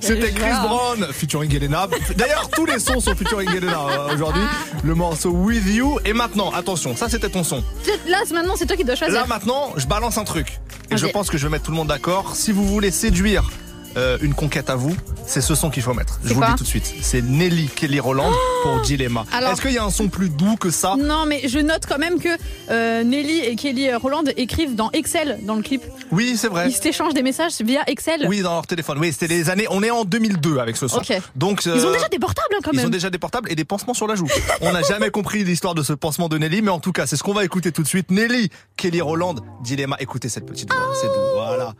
[0.00, 0.50] C'était Chris.
[0.62, 1.86] Brown featuring Elena.
[2.16, 4.42] D'ailleurs, tous les sons sont featuring Elena euh, aujourd'hui.
[4.84, 5.98] Le morceau With You.
[6.04, 7.62] Et maintenant, attention, ça c'était ton son.
[8.06, 9.20] Là, c'est- maintenant, c'est toi qui dois choisir.
[9.20, 10.58] Là maintenant, je balance un truc.
[10.90, 12.34] Et je pense que je vais mettre tout le monde d'accord.
[12.34, 13.50] Si vous voulez séduire
[13.98, 14.96] euh, une conquête à vous,
[15.26, 16.18] c'est ce son qu'il faut mettre.
[16.24, 16.94] Je vous le dis tout de suite.
[17.02, 18.30] C'est Nelly Kelly Roland
[18.62, 19.24] pour Dilemma.
[19.32, 21.82] Alors- Est-ce qu'il y a un son plus doux que ça Non, mais je note
[21.88, 22.28] quand même que
[22.70, 25.82] euh, Nelly et Kelly Roland écrivent dans Excel dans le clip.
[26.12, 26.68] Oui, c'est vrai.
[26.70, 28.24] Ils s'échangent des messages via Excel.
[28.28, 28.98] Oui, dans leur téléphone.
[29.00, 29.66] Oui, c'était les années.
[29.70, 31.00] On est en 2002 avec ce son.
[31.36, 32.86] Donc Ils ont euh, déjà des portables hein, quand Ils même.
[32.86, 34.28] ont déjà des portables et des pansements sur la joue.
[34.60, 37.16] On n'a jamais compris l'histoire de ce pansement de Nelly, mais en tout cas, c'est
[37.16, 38.10] ce qu'on va écouter tout de suite.
[38.10, 39.96] Nelly, Kelly Roland, Dilemma.
[40.00, 41.12] Écoutez cette petite voix, c'est doux.
[41.34, 41.74] Voilà.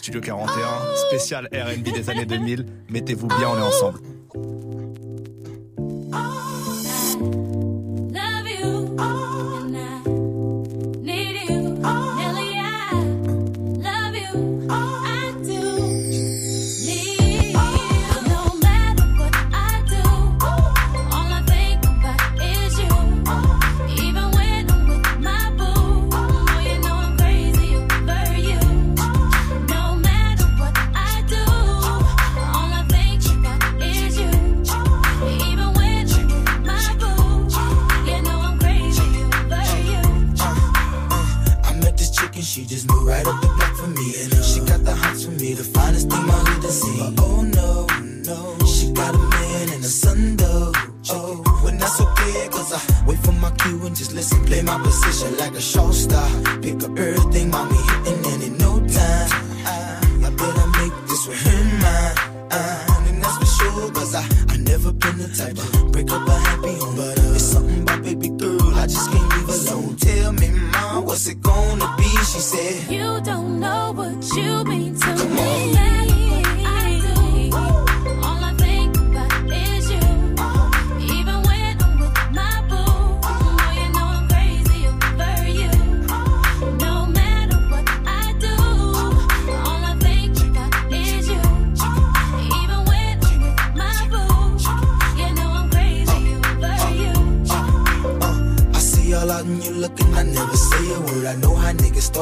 [0.00, 2.64] Studio 41, spécial R&B des années 2000.
[2.88, 4.00] Mettez-vous bien, on est ensemble.
[54.20, 56.28] Listen, play my position like a show star.
[56.60, 57.79] Pick up everything, mommy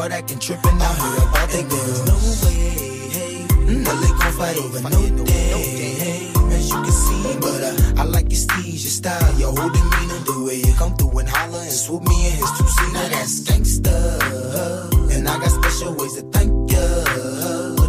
[0.09, 0.81] start acting tripping.
[0.81, 2.07] I heard about they girls.
[2.07, 3.47] No way, hey.
[3.85, 6.33] No, they gon' fight over no day, hey.
[6.53, 10.21] As you can see, but uh, I like your steez, your style, your whole demeanor,
[10.25, 12.93] the way you come through and holler and swoop me in his two seat.
[12.93, 13.97] Now that's gangsta,
[15.15, 16.85] and I got special ways to thank ya.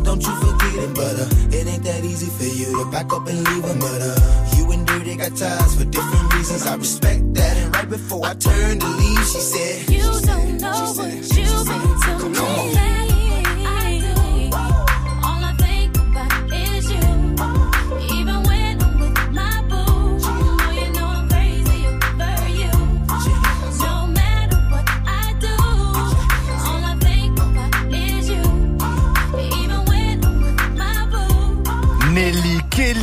[0.04, 3.28] Don't you forget it, but uh, it ain't that easy for you to back up
[3.28, 3.80] and leave him.
[3.80, 6.66] But uh, you and Dirty got ties for different reasons.
[6.66, 7.69] I respect that.
[7.80, 12.30] Right before I turned to leave, she said, You don't know what you mean to
[12.30, 12.39] me.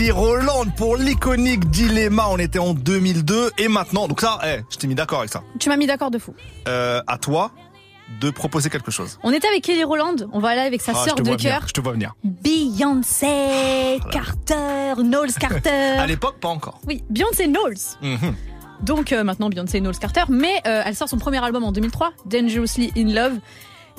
[0.07, 2.26] Kelly Roland pour l'iconique Dilemma.
[2.30, 4.07] On était en 2002 et maintenant.
[4.07, 5.42] Donc ça, eh, je t'ai mis d'accord avec ça.
[5.59, 6.32] Tu m'as mis d'accord de fou.
[6.68, 7.50] Euh, à toi
[8.20, 9.18] de proposer quelque chose.
[9.24, 11.72] On était avec Kelly Roland, on va aller avec sa Ah, sœur de cœur, Je
[11.72, 12.14] te vois venir.
[12.22, 15.70] Beyoncé Carter, Knowles Carter.
[15.98, 16.80] À l'époque, pas encore.
[16.86, 17.74] Oui, Beyoncé Knowles.
[18.00, 18.36] Mhm.
[18.82, 22.12] Donc euh, maintenant Beyoncé Knowles Carter, mais euh, elle sort son premier album en 2003,
[22.26, 23.40] Dangerously in Love.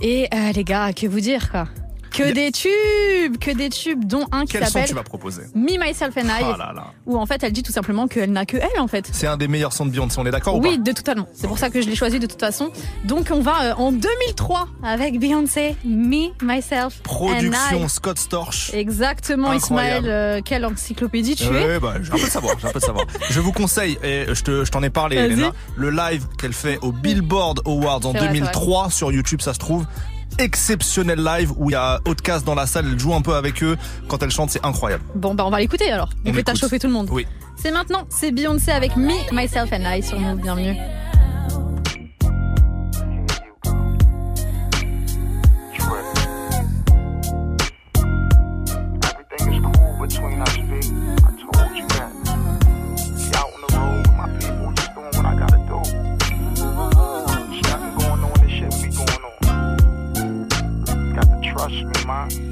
[0.02, 1.66] Et euh, les gars, que vous dire quoi
[2.12, 5.44] Que des tubes, que des tubes, dont un qui Quel son s'appelle tu vas proposer
[5.56, 6.86] Me Myself and I, Ah là là.
[7.06, 9.10] où en fait elle dit tout simplement qu'elle n'a que elle en fait.
[9.12, 11.28] C'est un des meilleurs sons de Beyoncé, on est d'accord ou Oui, pas de totalement.
[11.34, 12.72] C'est pour ça que je l'ai choisi de toute façon.
[13.06, 17.90] Donc on va euh, en 2003 avec Beyoncé, Me, Myself and Production I.
[17.90, 18.72] Scott Storch.
[18.74, 20.06] Exactement, Incroyable.
[20.08, 20.38] Ismaël.
[20.38, 22.80] euh, quelle encyclopédie tu es Ouais, bah, j'ai un peu de savoir, j'ai un peu
[22.80, 23.06] de savoir.
[23.30, 25.26] Je vous conseille, et je te- je t'en ai parlé, Vas-y.
[25.34, 29.54] Elena, le live qu'elle fait au Billboard Awards en C'est vrai, 2003 sur YouTube, ça
[29.54, 29.86] se trouve.
[30.40, 33.64] Exceptionnel live où il y a Outcast dans la salle, elle joue un peu avec
[33.64, 33.78] eux.
[34.08, 35.04] Quand elle chante, c'est incroyable.
[35.16, 36.10] Bon, bah on va l'écouter alors.
[36.26, 36.58] On On à l'écoute.
[36.58, 37.10] chauffer tout le monde.
[37.12, 37.26] Oui.
[37.56, 40.56] C'est maintenant, c'est Beyoncé avec Me, Myself and I sur Move Bien
[62.08, 62.47] my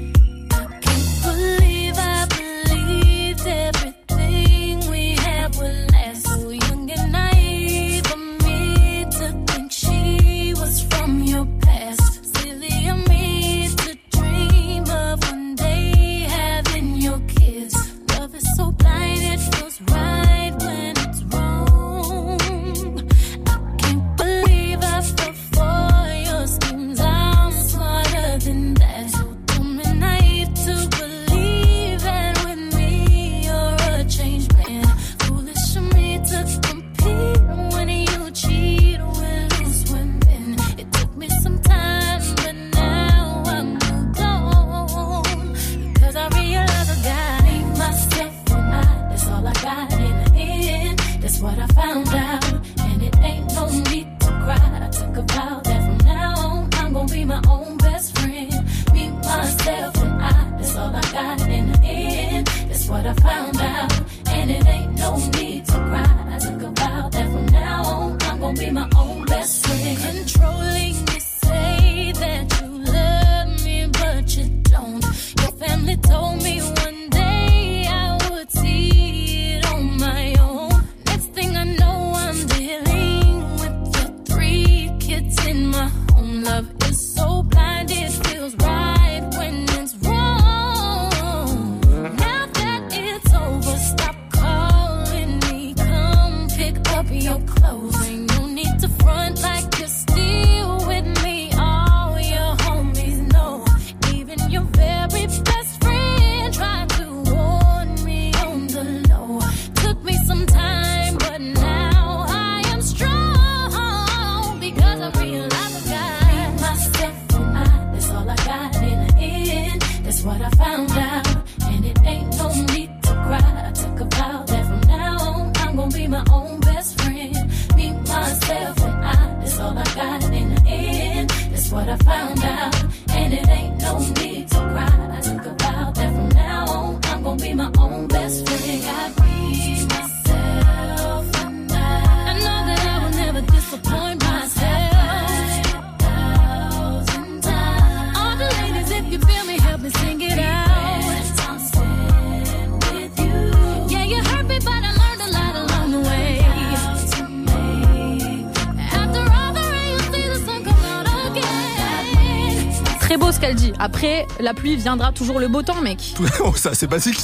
[164.40, 165.98] la pluie viendra toujours le beau temps, mec.
[166.40, 167.18] Oh, ça, c'est basique.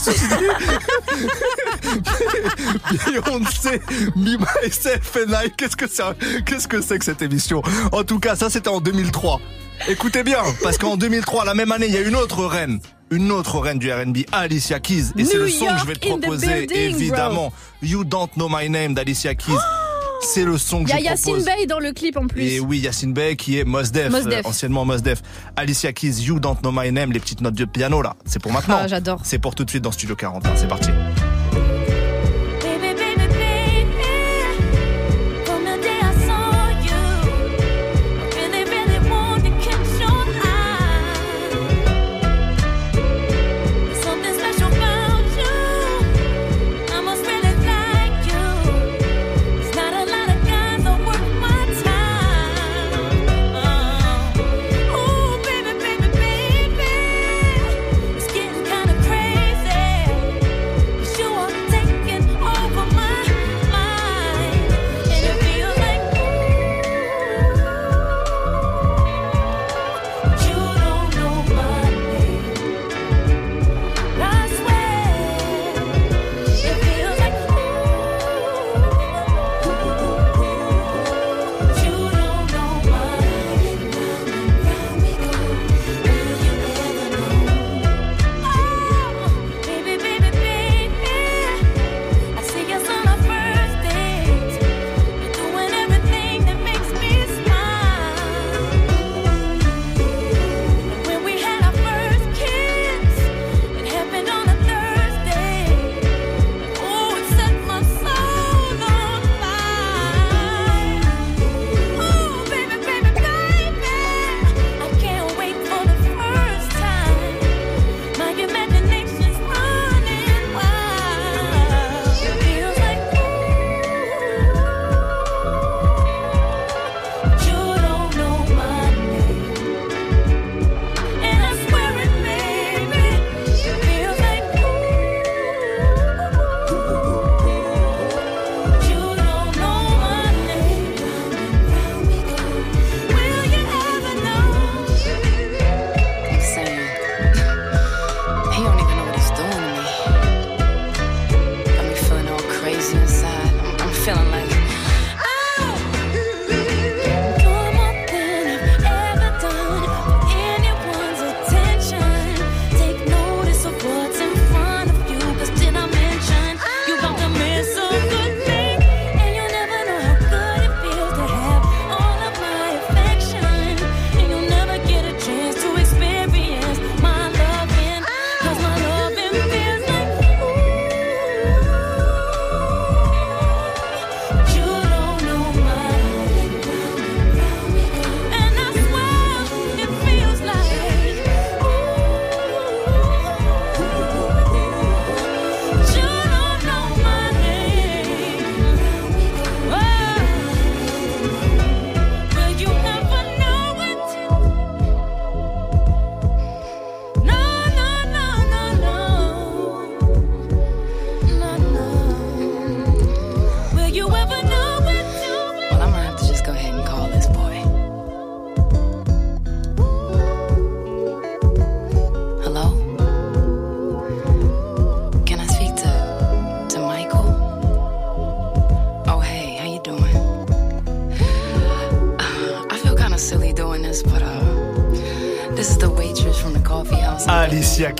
[3.07, 3.81] Beyoncé,
[4.17, 5.51] Me, Myself and I.
[5.57, 6.03] Qu'est-ce que c'est
[6.45, 7.63] Qu'est-ce que, c'est que cette émission?
[7.93, 9.41] En tout cas, ça, c'était en 2003.
[9.89, 12.81] Écoutez bien, parce qu'en 2003, la même année, il y a une autre reine.
[13.11, 15.13] Une autre reine du RB, Alicia Keys.
[15.19, 17.53] Et c'est le son que je vais te proposer, évidemment.
[17.83, 19.53] You Don't Know My Name d'Alicia Keys.
[19.55, 19.82] Oh
[20.23, 22.43] c'est le son que y a Yacine Bey dans le clip en plus.
[22.43, 25.23] Et oui, Yacine Bey qui est Mos Def, euh, anciennement Mos Def.
[25.57, 28.17] Alicia Keys, You Don't Know My Name, les petites notes de piano là.
[28.25, 28.77] C'est pour ah, maintenant.
[28.81, 29.21] Ah, j'adore.
[29.25, 30.57] C'est pour tout de suite dans Studio 41.
[30.57, 30.91] C'est parti.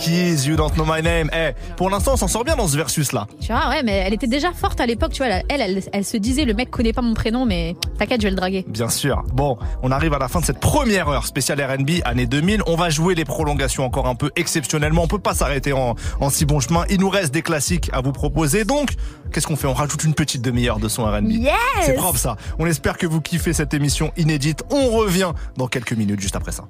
[0.03, 1.31] Keys, You Don't Know My Name.
[1.33, 3.29] Eh, pour l'instant, on s'en sort bien dans ce versus-là.
[3.41, 5.33] Tu vois, ouais, mais elle était déjà forte à l'époque, tu vois.
[5.49, 8.31] Elle, elle, elle se disait, le mec connaît pas mon prénom, mais t'inquiète, je vais
[8.31, 8.65] le draguer.
[8.67, 9.23] Bien sûr.
[9.33, 12.63] Bon, on arrive à la fin de cette première heure spéciale R&B année 2000.
[12.67, 15.03] On va jouer les prolongations encore un peu exceptionnellement.
[15.05, 16.85] On peut pas s'arrêter en, en si bon chemin.
[16.91, 18.65] Il nous reste des classiques à vous proposer.
[18.65, 18.95] Donc,
[19.33, 19.69] qu'est-ce qu'on fait?
[19.69, 21.31] On rajoute une petite demi-heure de son R&B.
[21.31, 21.53] Yes
[21.85, 22.37] C'est propre ça.
[22.59, 24.65] On espère que vous kiffez cette émission inédite.
[24.71, 26.65] On revient dans quelques minutes juste après ça.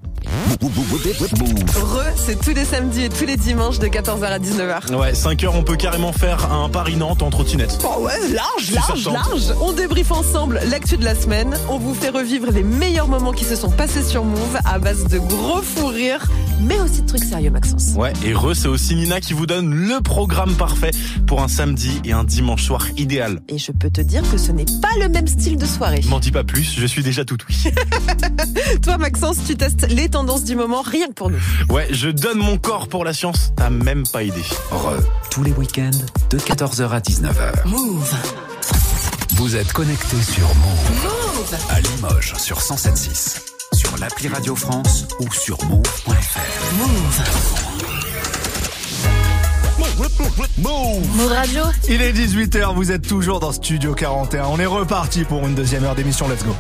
[0.61, 4.95] Re, c'est tous les samedis et tous les dimanches de 14h à 19h.
[4.95, 7.79] Ouais, 5 heures, on peut carrément faire un Paris-Nantes en trottinette.
[7.85, 9.55] Oh ouais, large, large, large.
[9.61, 11.57] On débriefe ensemble l'actu de la semaine.
[11.69, 15.05] On vous fait revivre les meilleurs moments qui se sont passés sur Move à base
[15.07, 16.27] de gros fous rires,
[16.61, 17.93] mais aussi de trucs sérieux, Maxence.
[17.97, 20.91] Ouais, et Re, c'est aussi Nina qui vous donne le programme parfait
[21.29, 23.41] pour un samedi et un dimanche soir idéal.
[23.49, 26.01] Et je peux te dire que ce n'est pas le même style de soirée.
[26.09, 27.71] M'en dis pas plus, je suis déjà tout oui.
[28.83, 31.41] Toi, Maxence, tu testes les tendances du moment rien que pour nous.
[31.69, 34.43] Ouais, je donne mon corps pour la science, t'as même pas idée.
[34.73, 34.97] Re,
[35.31, 35.91] tous les week-ends
[36.31, 37.69] de 14h à 19h.
[37.69, 38.13] Move.
[39.43, 41.03] Vous êtes connectés sur Move.
[41.03, 41.57] Move.
[41.69, 43.41] À Limoges sur 107.6.
[43.75, 46.39] Sur l'appli Radio France ou sur move.fr.
[46.79, 47.23] Move
[50.59, 54.45] Move Radio Il est 18h, vous êtes toujours dans Studio 41.
[54.45, 56.29] On est reparti pour une deuxième heure d'émission.
[56.29, 56.55] Let's go.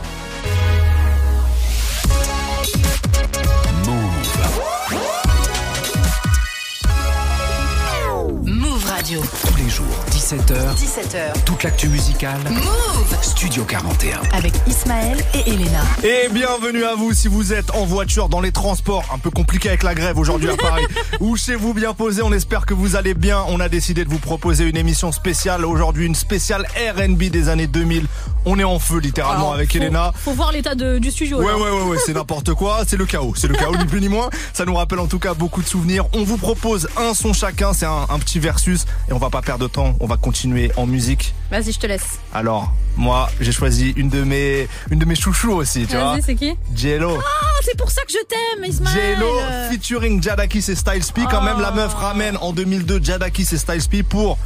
[9.02, 9.20] Radio.
[9.20, 10.76] Tous les jours, 17h.
[10.76, 11.42] 17h.
[11.44, 12.38] Toute l'actu musicale.
[12.48, 13.16] Move.
[13.20, 14.20] Studio 41.
[14.32, 15.80] Avec Ismaël et Elena.
[16.04, 19.70] Et bienvenue à vous si vous êtes en voiture, dans les transports, un peu compliqué
[19.70, 20.84] avec la grève aujourd'hui à Paris,
[21.20, 23.42] ou chez vous bien posé, on espère que vous allez bien.
[23.48, 26.64] On a décidé de vous proposer une émission spéciale aujourd'hui, une spéciale
[26.96, 28.06] R&B des années 2000.
[28.44, 30.12] On est en feu littéralement Alors, avec faut- Elena.
[30.14, 31.38] Faut voir l'état du studio.
[31.38, 31.58] Ouais, là.
[31.58, 34.08] ouais, ouais, ouais, c'est n'importe quoi, c'est le chaos, c'est le chaos, ni plus ni
[34.08, 34.30] moins.
[34.52, 36.04] Ça nous rappelle en tout cas beaucoup de souvenirs.
[36.12, 39.42] On vous propose un son chacun, c'est un, un petit versus, et on va pas
[39.42, 41.34] perdre de temps, on va continuer en musique.
[41.50, 42.18] Vas-y, je te laisse.
[42.32, 46.12] Alors, moi, j'ai choisi une de mes, une de mes chouchous aussi, tu vois.
[46.12, 47.18] Vas-y, c'est qui Jello.
[47.20, 48.94] Ah, c'est pour ça que je t'aime, Ismaël.
[48.94, 49.32] Jello
[49.70, 51.22] featuring Jadakis et Styles P.
[51.30, 54.38] Quand même, la meuf ramène en 2002 Jadakis et Styles P pour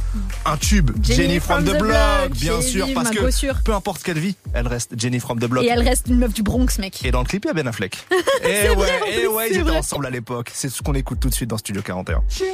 [0.45, 0.91] un tube.
[1.03, 4.99] Jenny, from, the, block, bien Jenny, sûr, parce que peu importe quelle vie, elle reste
[4.99, 5.63] Jenny from the block.
[5.63, 7.03] Et elle reste une meuf du Bronx, mec.
[7.05, 7.97] Et dans le clip, il y a Ben Affleck.
[8.43, 10.51] Et vrai, ouais, et plus, ouais, ils étaient ensemble à l'époque.
[10.53, 12.23] C'est ce qu'on écoute tout de suite dans Studio 41.
[12.29, 12.53] Children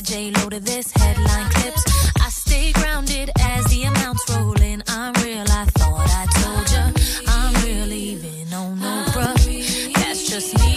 [0.00, 1.84] six J Lo to this headline clips.
[2.20, 4.82] I stay grounded as the amounts roll in.
[4.88, 6.92] I'm real, I thought I told ya.
[7.28, 9.94] I'm real, even on no bruh.
[9.94, 10.76] That's just me.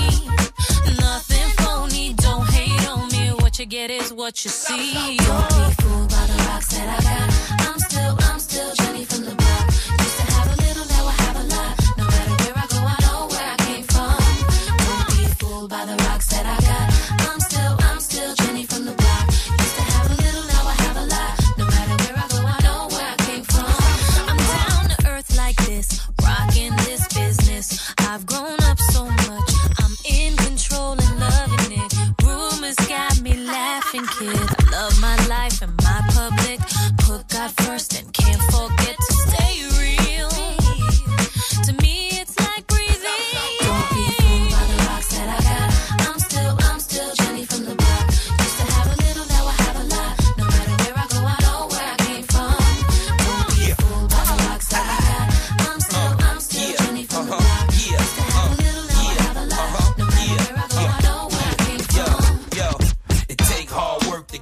[0.99, 3.30] Nothing phony, don't hate on me.
[3.41, 5.17] What you get is what you see.
[5.17, 7.32] Don't be fooled by the rocks that I got.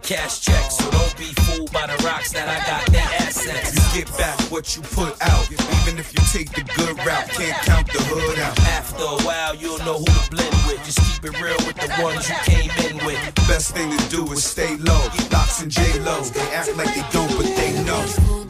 [0.01, 2.85] Cash checks, so don't be fooled by the rocks that I got.
[2.91, 3.75] That assets.
[3.75, 5.45] You get back what you put out.
[5.51, 8.59] Even if you take the good route, can't count the hood out.
[8.59, 10.83] After a while, you'll know who to blend with.
[10.85, 13.19] Just keep it real with the ones you came in with.
[13.47, 15.09] Best thing to do is stay low.
[15.31, 18.03] Locks and J Lo, they act like they don't, but they know.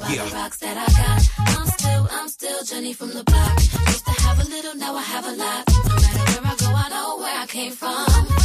[0.10, 0.28] Yeah.
[0.34, 1.22] rocks that I got.
[1.58, 3.60] I'm still, I'm still Jenny from the block.
[3.88, 5.64] Used to have a little, now I have a lot.
[5.70, 8.41] No matter where I go, I know where I came from.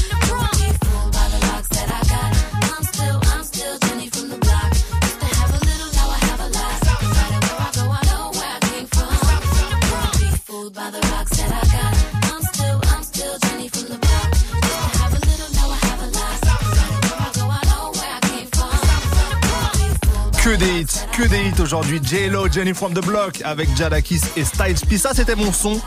[20.47, 21.99] Que des hits, que des hits aujourd'hui.
[22.01, 24.97] J-Lo, Jenny from the Block avec Jadakis et Styles P.
[24.97, 25.81] Ça, c'était mon son.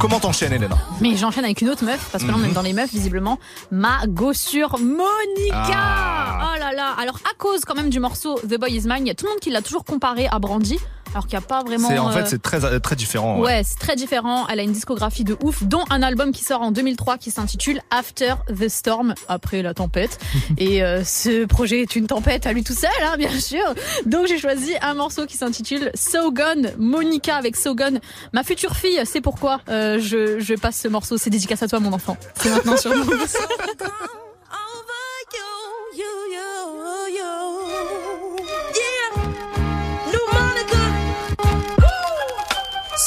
[0.00, 2.52] Comment t'enchaînes, Elena Mais j'enchaîne avec une autre meuf, parce que là on est Mhm.
[2.54, 3.38] dans les meufs, visiblement.
[3.70, 6.50] Ma gossure Monica Ah.
[6.54, 9.06] Oh là là Alors à cause quand même du morceau The Boy Is Mine, il
[9.06, 10.80] y a tout le monde qui l'a toujours comparé à Brandy,
[11.14, 11.88] alors qu'il n'y a pas vraiment...
[11.88, 13.38] C'est en euh, fait c'est très très différent.
[13.38, 14.46] Ouais, c'est très différent.
[14.48, 17.80] Elle a une discographie de ouf, dont un album qui sort en 2003 qui s'intitule
[17.90, 20.18] After the Storm, après la tempête.
[20.58, 23.62] Et euh, ce projet est une tempête à lui tout seul, hein, bien sûr.
[24.06, 28.00] Donc j'ai choisi un morceau qui s'intitule So Gone, Monica avec So Gone.
[28.32, 31.16] Ma future fille, c'est pourquoi euh, je, je passe ce morceau.
[31.16, 32.16] C'est dédicace à toi, mon enfant.
[32.34, 33.04] C'est maintenant sur nous.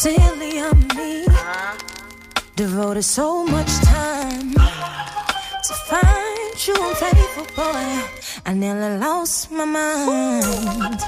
[0.08, 1.26] Silly of me.
[2.56, 4.54] Devoted so much time
[5.68, 7.88] to find you unfaithful boy.
[8.46, 11.00] I nearly lost my mind.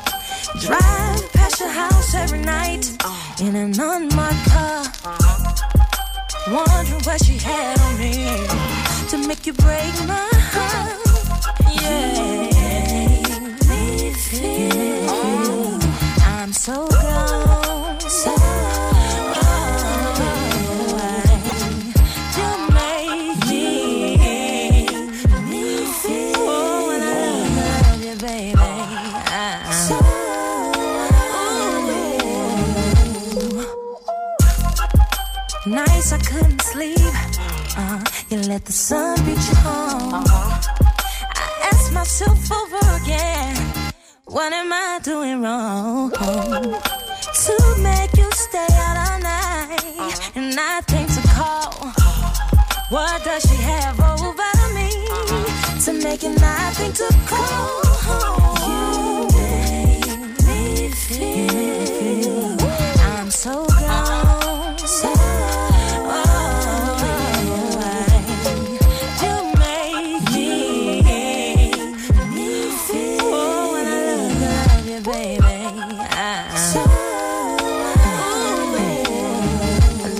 [0.59, 2.85] Drive past your house every night
[3.39, 4.83] in an unmarked car.
[6.51, 8.13] Wondering what she had on me
[9.11, 10.99] to make you break my heart.
[11.81, 12.49] Yeah.
[13.69, 15.79] Me feel
[16.35, 17.99] I'm so gone.
[18.01, 18.58] So
[35.69, 36.97] Nights I couldn't sleep.
[37.77, 40.23] Uh, you let the sun beat you home.
[40.25, 43.55] I ask myself over again,
[44.25, 46.09] what am I doing wrong?
[46.09, 51.71] To make you stay out all night and I think to call.
[52.89, 54.89] What does she have over me
[55.85, 57.83] to make it nothing to call?
[58.69, 62.57] You make me feel
[63.13, 64.38] I'm so gone.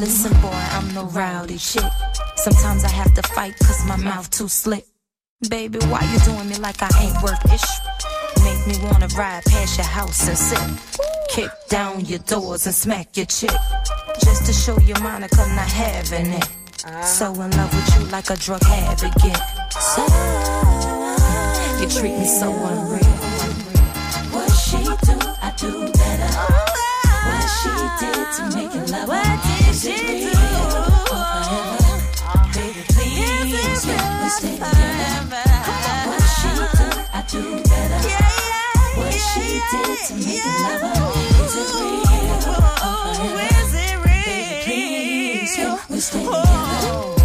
[0.10, 1.92] Listen, boy, I'm no rowdy shit.
[2.36, 4.86] Sometimes I have to fight cause my mouth too slick.
[5.50, 7.70] Baby, why you doing me like I ain't worth ish?
[8.44, 10.66] Make me wanna ride past your house and sit.
[11.30, 13.54] Kick down your doors and smack your chick.
[14.26, 16.48] Just to show you Monica not having it.
[17.06, 19.42] So in love with you like a drug habit get.
[19.94, 20.04] So
[21.80, 23.20] you treat me so unreal.
[24.34, 26.89] What she do, I do better.
[27.30, 29.06] What she did to make love her.
[29.08, 30.34] What did she do?
[32.56, 35.46] Baby, please, we stay together?
[36.10, 38.00] What she do, I do better.
[38.98, 40.84] What she did to make love.
[41.46, 44.08] Is it real or forever?
[44.26, 45.54] Baby, please,
[45.90, 47.19] we stay together?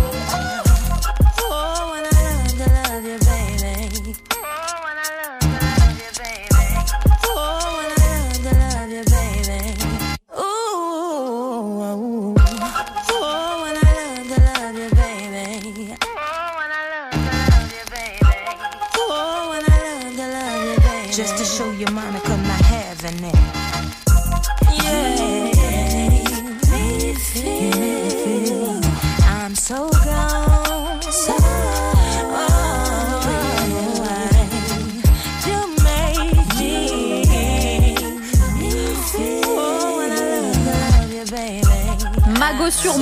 [42.77, 42.99] Me feel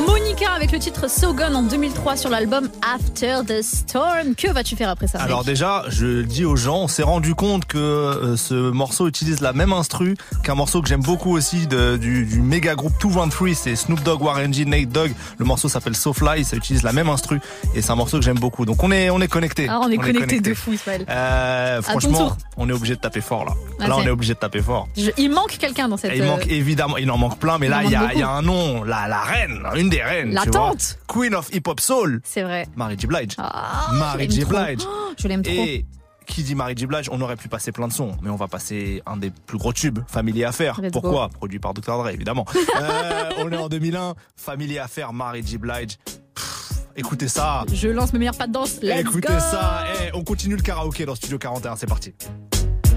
[0.62, 4.36] avec le titre So Gone en 2003 sur l'album After the Storm.
[4.36, 7.64] Que vas-tu faire après ça Alors déjà, je dis aux gens, on s'est rendu compte
[7.64, 11.96] que euh, ce morceau utilise la même instru qu'un morceau que j'aime beaucoup aussi de-
[11.96, 15.10] du, du méga groupe 213, c'est Snoop Dogg, Warren G, Nate Dogg.
[15.38, 17.40] Le morceau s'appelle So Fly, ça utilise la même instru
[17.74, 18.64] et c'est un morceau que j'aime beaucoup.
[18.64, 19.66] Donc on est on est connecté.
[19.68, 21.04] Ah, on est connecté de fou, Ismaël.
[21.08, 23.52] Euh, franchement, on est obligé de taper fort là.
[23.80, 23.88] Vas-y.
[23.88, 24.86] Là, on est obligé de taper fort.
[24.96, 26.12] Je- il manque quelqu'un dans cette.
[26.12, 28.10] Et il manque euh, évidemment, il en manque plein, mais il là il y, a-
[28.14, 28.38] il y a beaucoup.
[28.38, 30.32] un nom, la, la reine, une des reines.
[30.32, 30.51] La tu vois.
[30.52, 30.98] Tante.
[31.08, 32.66] Queen of Hip Hop Soul, C'est vrai.
[32.76, 33.06] Mary J.
[33.06, 33.34] Blige.
[33.38, 34.44] Ah, Mary J.
[34.44, 34.80] Blige.
[34.86, 35.52] Oh, je l'aime trop.
[35.52, 35.84] Et
[36.26, 36.86] qui dit Mary J.
[36.86, 39.58] Blige, on aurait pu passer plein de sons, mais on va passer un des plus
[39.58, 40.80] gros tubes, Family Affair.
[40.92, 41.96] Pourquoi Produit par Dr.
[41.98, 42.46] Dre, évidemment.
[42.80, 45.58] Euh, on est en 2001, Family Affair, Mary J.
[45.58, 45.98] Blige.
[46.34, 47.64] Pff, écoutez ça.
[47.72, 48.78] Je lance mes meilleurs pas de danse.
[48.82, 49.38] Let's écoutez go.
[49.38, 49.84] ça.
[50.02, 52.14] Eh, on continue le karaoké dans Studio 41, c'est parti.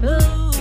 [0.01, 0.54] Let's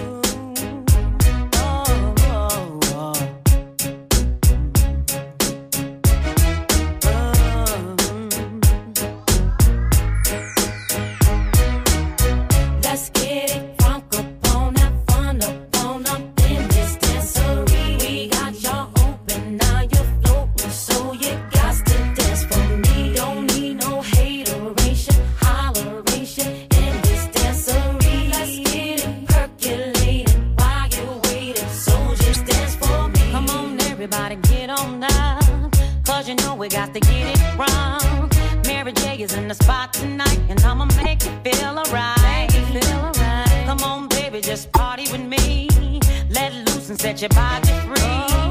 [47.04, 48.43] set your body free.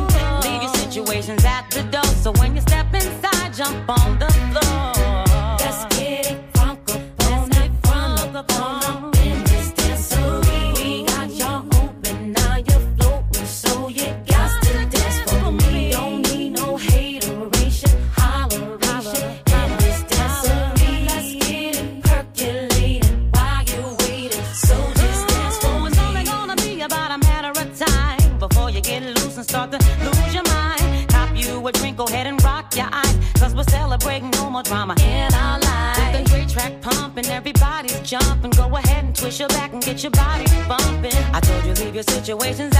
[42.44, 42.73] always in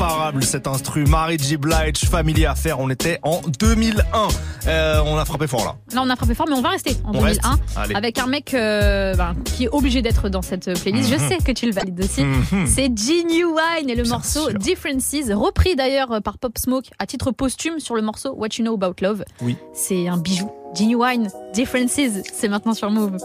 [0.00, 1.04] Imparable cet instru.
[1.04, 1.58] Marie G.
[1.58, 2.80] Blige, Family Affair.
[2.80, 4.28] On était en 2001.
[4.66, 5.76] Euh, on a frappé fort là.
[5.92, 8.26] Là, on a frappé fort, mais on va rester en on 2001 reste avec un
[8.26, 11.10] mec euh, bah, qui est obligé d'être dans cette playlist.
[11.10, 11.28] Je mhm.
[11.28, 12.24] sais que tu le valides aussi.
[12.24, 12.66] Mm -hmm.
[12.66, 14.50] C'est Genuine et le morceau.
[14.52, 18.82] Differences, repris d'ailleurs par Pop Smoke à titre posthume sur le morceau What You Know
[18.82, 19.24] About Love.
[19.42, 19.58] Oui.
[19.74, 20.50] C'est un bijou.
[20.74, 23.18] Genuine Differences, c'est maintenant sur Move.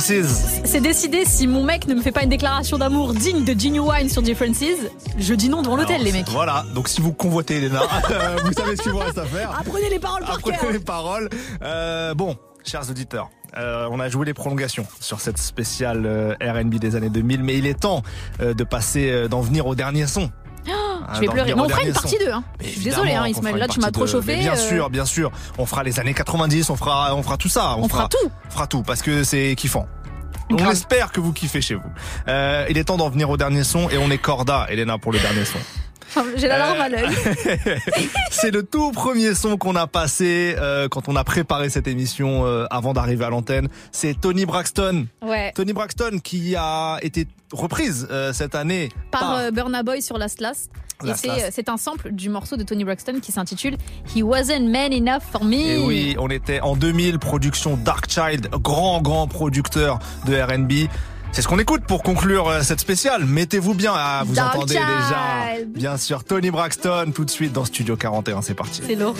[0.00, 3.80] C'est décidé, si mon mec ne me fait pas une déclaration d'amour digne de Ginny
[3.80, 4.64] Wine sur Differences,
[5.18, 6.28] je dis non devant l'hôtel, les mecs.
[6.30, 9.50] Voilà, donc si vous convoitez Elena, euh, vous savez ce qu'il vous reste à faire.
[9.58, 11.28] Apprenez les paroles par Apprenez les paroles.
[11.62, 13.28] Euh, bon, chers auditeurs.
[13.58, 17.66] Euh, on a joué les prolongations sur cette spéciale R&B des années 2000, mais il
[17.66, 18.02] est temps
[18.40, 20.30] de passer d'en venir au dernier son
[21.10, 21.16] ah, hein.
[21.16, 21.52] Je vais pleurer.
[21.52, 22.30] Hein, on fera une partie 2.
[22.30, 22.44] Hein.
[22.82, 24.36] Désolé, hein, Ismaël, là tu m'as trop chauffé.
[24.36, 24.56] Bien euh.
[24.56, 25.30] sûr, bien sûr.
[25.58, 27.76] On fera les années 90, on fera, on fera tout ça.
[27.76, 28.30] On, fera, tout.
[28.46, 29.86] On fera tout parce que c'est kiffant.
[30.50, 31.90] On espère que vous kiffez chez vous.
[32.28, 35.12] Euh, il est temps d'en venir au dernier son et on est corda, Elena, pour
[35.12, 35.58] le dernier son.
[36.16, 37.78] Oh, j'ai la larme à euh, l'œil.
[38.32, 42.44] c'est le tout premier son qu'on a passé euh, quand on a préparé cette émission
[42.44, 43.68] euh, avant d'arriver à l'antenne.
[43.92, 45.06] C'est Tony Braxton.
[45.22, 45.52] Ouais.
[45.54, 49.36] Tony Braxton qui a été reprise euh, cette année par, par...
[49.36, 50.70] Euh, Burna Boy sur Last Last.
[51.04, 53.76] Et c'est euh, c'est un sample du morceau de Tony Braxton qui s'intitule
[54.14, 55.54] He Wasn't Man Enough for Me.
[55.54, 60.88] Et oui, on était en 2000, production Darkchild, grand, grand producteur de R&B.
[61.32, 63.24] C'est ce qu'on écoute pour conclure euh, cette spéciale.
[63.24, 65.64] Mettez-vous bien, ah, vous entendez déjà.
[65.66, 68.82] Bien sûr, Tony Braxton, tout de suite dans Studio 41, c'est parti.
[68.84, 69.14] C'est lourd.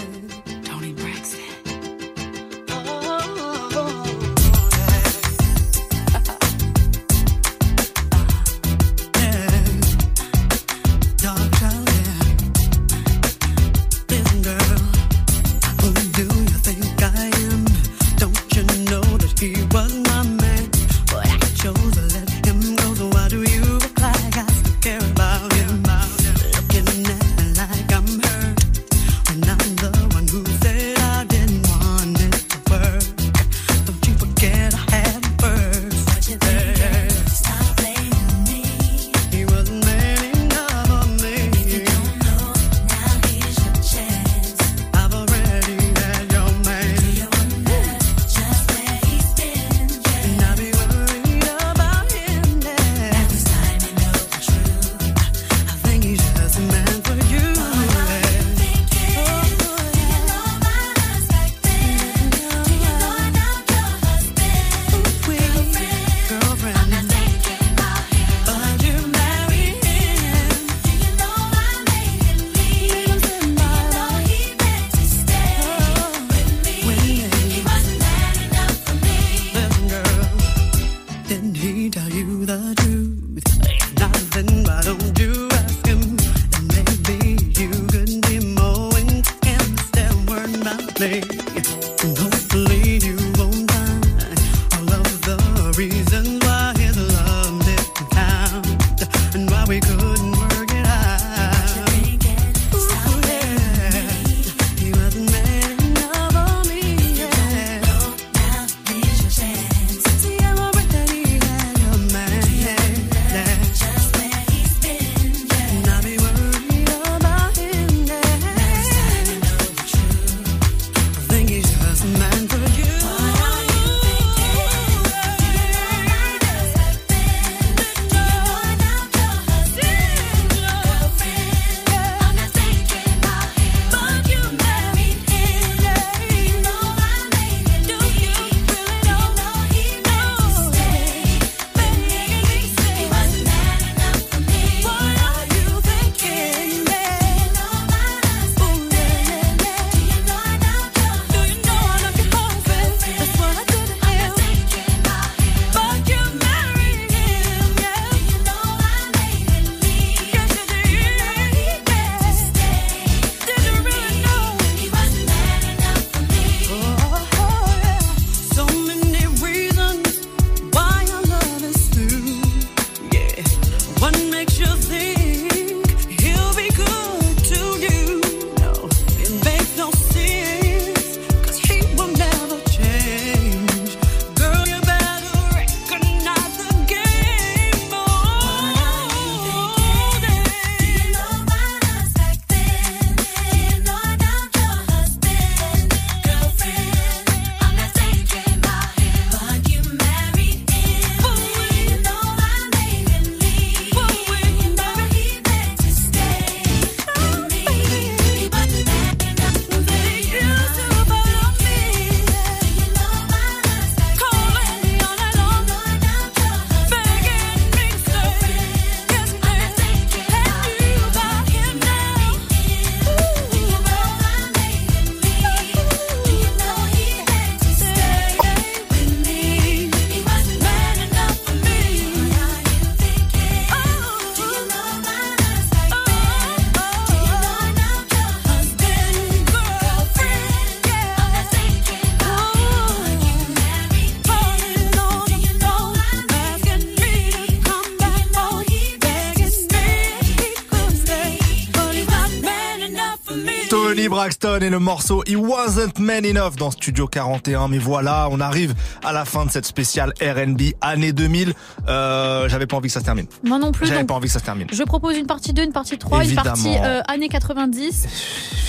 [254.61, 257.69] Braxton et le morceau He Wasn't Man Enough dans Studio 41.
[257.69, 258.75] Mais voilà, on arrive
[259.05, 261.55] à la fin de cette spéciale R&B année 2000.
[261.89, 263.27] Euh, J'avais pas envie que ça se termine.
[263.45, 263.87] Moi non plus.
[263.87, 264.67] J'avais pas envie que ça se termine.
[264.73, 266.55] Je propose une partie 2, une partie 3, Évidemment.
[266.55, 268.07] une partie euh, années 90.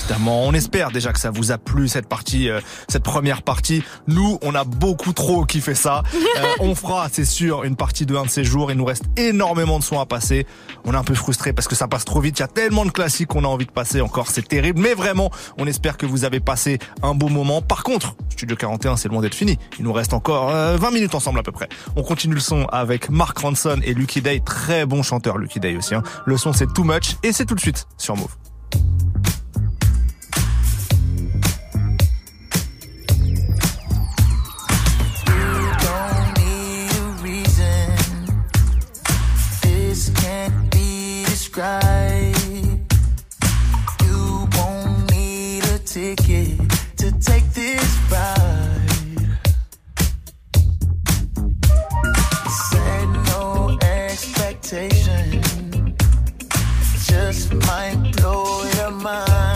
[0.01, 3.83] Évidemment, on espère déjà que ça vous a plu cette partie, euh, cette première partie.
[4.07, 6.03] Nous, on a beaucoup trop kiffé ça.
[6.37, 8.71] Euh, on fera, c'est sûr, une partie de un de ces jours.
[8.71, 10.47] Il nous reste énormément de sons à passer.
[10.85, 12.39] On est un peu frustré parce que ça passe trop vite.
[12.39, 14.27] Il y a tellement de classiques qu'on a envie de passer encore.
[14.29, 17.61] C'est terrible, mais vraiment, on espère que vous avez passé un beau moment.
[17.61, 19.57] Par contre, Studio 41, c'est loin d'être fini.
[19.79, 21.69] Il nous reste encore euh, 20 minutes ensemble à peu près.
[21.95, 24.41] On continue le son avec Mark Ronson et Lucky Day.
[24.45, 25.95] Très bon chanteur, Lucky Day aussi.
[25.95, 26.03] hein.
[26.25, 28.29] Le son, c'est Too Much et c'est tout de suite sur Move.
[57.71, 59.50] Might blow your mind.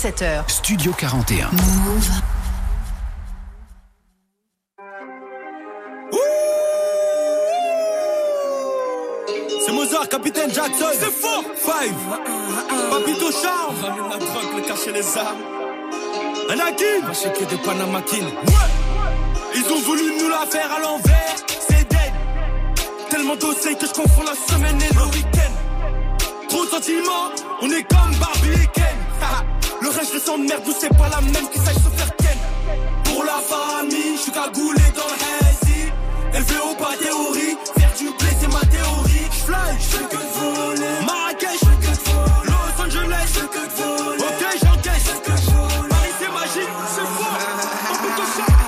[0.00, 0.48] 17h.
[0.48, 1.50] Studio 41.
[1.52, 2.10] Move.
[9.62, 10.86] C'est Mozart, capitaine Jackson.
[10.98, 11.44] C'est fort.
[11.54, 11.92] Five.
[12.90, 13.76] Papito Charme.
[13.82, 15.36] Ramène la drogue, le cacher les armes.
[16.48, 17.06] Anakin.
[17.06, 17.56] Va checker des.
[17.56, 17.62] Ouais.
[19.54, 21.36] Ils ont voulu nous la faire à l'envers.
[21.46, 22.12] C'est dead.
[23.10, 26.48] Tellement d'oseille que je confonds la semaine et le week-end.
[26.48, 28.79] Trop de sentiments, on est comme Barbie.
[30.26, 32.38] Je de merde, où c'est pas la même qui sache se faire Ken.
[33.04, 35.92] Pour la famille, je suis cagoulé dans le hazy.
[36.34, 39.26] Élevé au pas théorie, faire du blé, c'est ma théorie.
[39.32, 41.06] J'fly, j'fais que de voler.
[41.06, 42.50] Marrakech, j'fais que de voler.
[42.50, 44.22] Los Angeles, j'fais que de voler.
[44.22, 45.88] Ok, j'encaisse, j'fais que de voler.
[45.88, 47.38] Paris, c'est magique, c'est fort.
[47.90, 48.60] Un peu de chat.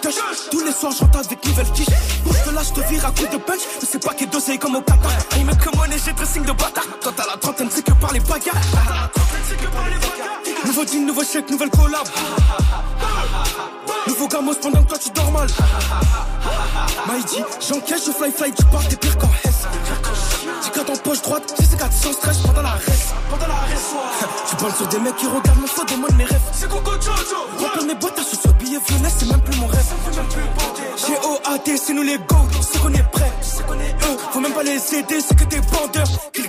[0.00, 0.50] cash.
[0.50, 1.86] Tous les soirs, je rentre avec nouvelle quiche.
[2.24, 3.60] Bouge de là, je te vire à coup de punch.
[3.80, 5.12] Mais c'est pas qu'il dosé comme au Qatar.
[5.36, 6.84] Il met que monnaie, j'ai dressing de bâtard.
[7.00, 9.03] Toi, t'as la trentaine, c'est que par les bagarres.
[10.66, 12.06] Nouveau deal, nouveau chèque, nouvelle collab.
[14.06, 15.48] Nouveau gamos pendant que toi tu dors mal.
[17.06, 19.28] Maïdi, j'encaisse, je fly fly, tu pars, t'es pire qu'en.
[20.64, 23.14] J'ai qu'à en poche droite, j'ai ces gars sans stress pendant la reste.
[23.30, 23.94] Pendant la reste,
[24.48, 26.40] Tu parles sur des mecs qui regardent mon flow, demande mes rêves.
[26.52, 27.36] C'est Coco Jojo.
[27.58, 29.84] Remplir mes boîtes sur billet violet, c'est même plus mon rêve.
[30.96, 33.32] J'ai OAT, c'est nous les go, c'est qu'on est prêts.
[33.70, 36.43] Eux, faut même pas les aider, c'est que des vendeurs qu'ils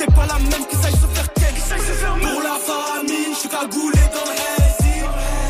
[0.00, 1.54] c'est pas la même qui saille se faire ken.
[2.20, 5.00] Pour la famille, je suis cagoulé dans le récit.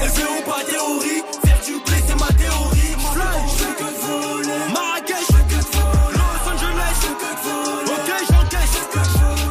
[0.03, 2.95] Élevé ou pas théorie, faire du blé c'est ma théorie.
[3.15, 4.61] Fly, je fais que voler.
[4.75, 6.19] Marrakech, je fais que voler.
[6.19, 7.93] Los Angeles, je fais que voler.
[7.95, 8.75] Ok, j'encaisse.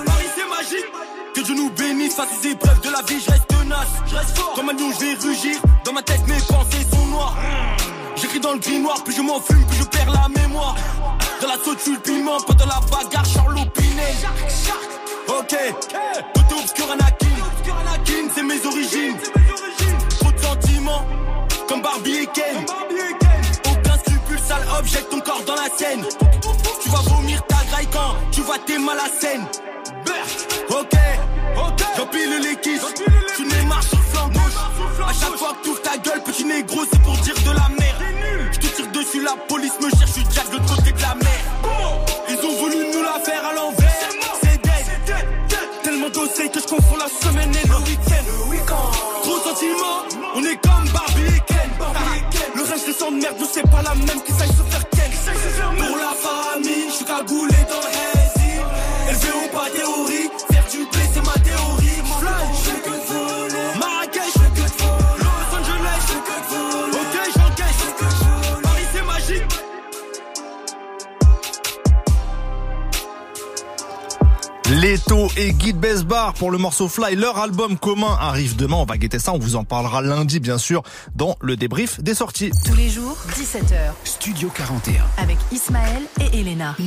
[0.05, 0.89] Paris c'est magique.
[1.33, 3.93] Que Dieu nous bénisse face aux épreuves de la vie, je reste tenace.
[4.05, 4.53] Je reste fort.
[4.55, 5.55] Comme un lion, je vais rugir?
[5.85, 7.37] Dans ma tête, mes pensées sont noires.
[8.17, 10.75] J'écris dans le grimoire, plus je m'en fume, plus je perds la mémoire.
[11.41, 13.78] Dans la saute, je le piment, pas dans la bagarre, Charles Pinet.
[15.27, 15.55] Ok,
[16.35, 17.25] côté obscur Anakin.
[18.35, 19.17] C'est mes origines.
[20.19, 21.05] Trop de sentiments,
[21.67, 22.65] comme Barbie et Ken.
[23.65, 26.05] Aucun scrupule, sale object, ton corps dans la scène.
[26.83, 29.45] Tu vas vomir ta graille quand tu vois tes mal à scène.
[30.69, 30.93] Ok,
[31.97, 32.85] j'empile les kisses.
[33.35, 35.07] Tu Neymar sur le flanc gauche.
[35.07, 37.01] À chaque fois que tu ta gueule, petit négro, c'est
[52.99, 54.89] Le reste des sangs de merde, nous c'est pas la même qui saille se faire
[54.89, 55.11] Ken.
[55.77, 57.88] Pour la famille, je suis cagoulé dans le
[74.81, 77.17] Leto et Guy Besbar pour le morceau Fly.
[77.17, 78.77] Leur album commun arrive demain.
[78.77, 79.33] On va guetter ça.
[79.33, 80.83] On vous en parlera lundi, bien sûr,
[81.15, 82.51] dans le débrief des sorties.
[82.65, 83.75] Tous les jours, 17h.
[84.05, 85.03] Studio 41.
[85.21, 86.77] Avec Ismaël et Elena.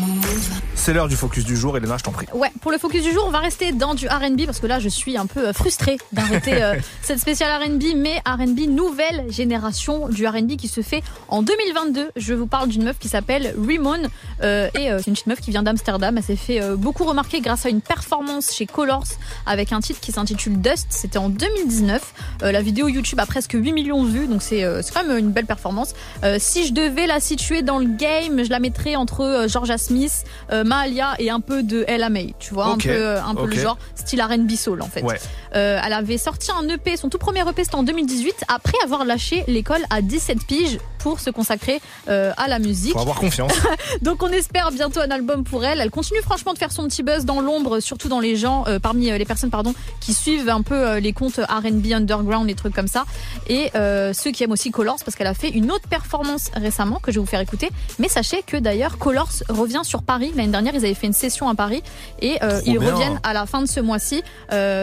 [0.75, 1.77] C'est l'heure du focus du jour.
[1.77, 2.27] Elena, je t'en prie.
[2.33, 4.79] Ouais, pour le focus du jour, on va rester dans du R&B parce que là,
[4.79, 10.09] je suis un peu euh, frustrée d'arrêter euh, cette spéciale R&B, mais R&B nouvelle génération
[10.09, 12.13] du R&B qui se fait en 2022.
[12.17, 14.09] Je vous parle d'une meuf qui s'appelle Rimon
[14.43, 16.17] euh, et euh, c'est une petite meuf qui vient d'Amsterdam.
[16.17, 19.05] Elle s'est fait euh, beaucoup remarquer grâce à une performance chez Colors
[19.47, 20.87] avec un titre qui s'intitule Dust.
[20.91, 22.15] C'était en 2019.
[22.43, 25.19] Euh, la vidéo YouTube a presque 8 millions de vues, donc c'est euh, quand même
[25.19, 25.95] une belle performance.
[26.25, 29.79] Euh, si je devais la situer dans le game, je la mettrais entre euh, Georgia
[29.79, 32.35] Smith, Mahalia et un peu de Ella May.
[32.39, 35.03] Tu vois, un peu, un peu le genre style R&B soul en fait.
[35.03, 35.19] Ouais.
[35.53, 39.45] Elle avait sorti un EP, son tout premier EP c'était en 2018, après avoir lâché
[39.47, 42.93] l'école à 17 piges pour se consacrer à la musique.
[42.93, 43.53] Faut avoir confiance.
[44.03, 45.81] Donc on espère bientôt un album pour elle.
[45.81, 48.79] Elle continue franchement de faire son petit buzz dans l'ombre, surtout dans les gens, euh,
[48.79, 52.55] parmi euh, les personnes pardon, qui suivent un peu euh, les comptes R&B underground, les
[52.55, 53.05] trucs comme ça,
[53.49, 56.99] et euh, ceux qui aiment aussi Colors parce qu'elle a fait une autre performance récemment
[57.01, 57.71] que je vais vous faire écouter.
[57.99, 60.75] Mais sachez que d'ailleurs Colors revient sur Paris l'année dernière.
[60.75, 61.83] Ils avaient fait une session à Paris
[62.21, 62.93] et ils bien.
[62.93, 64.23] reviennent à la fin de ce mois-ci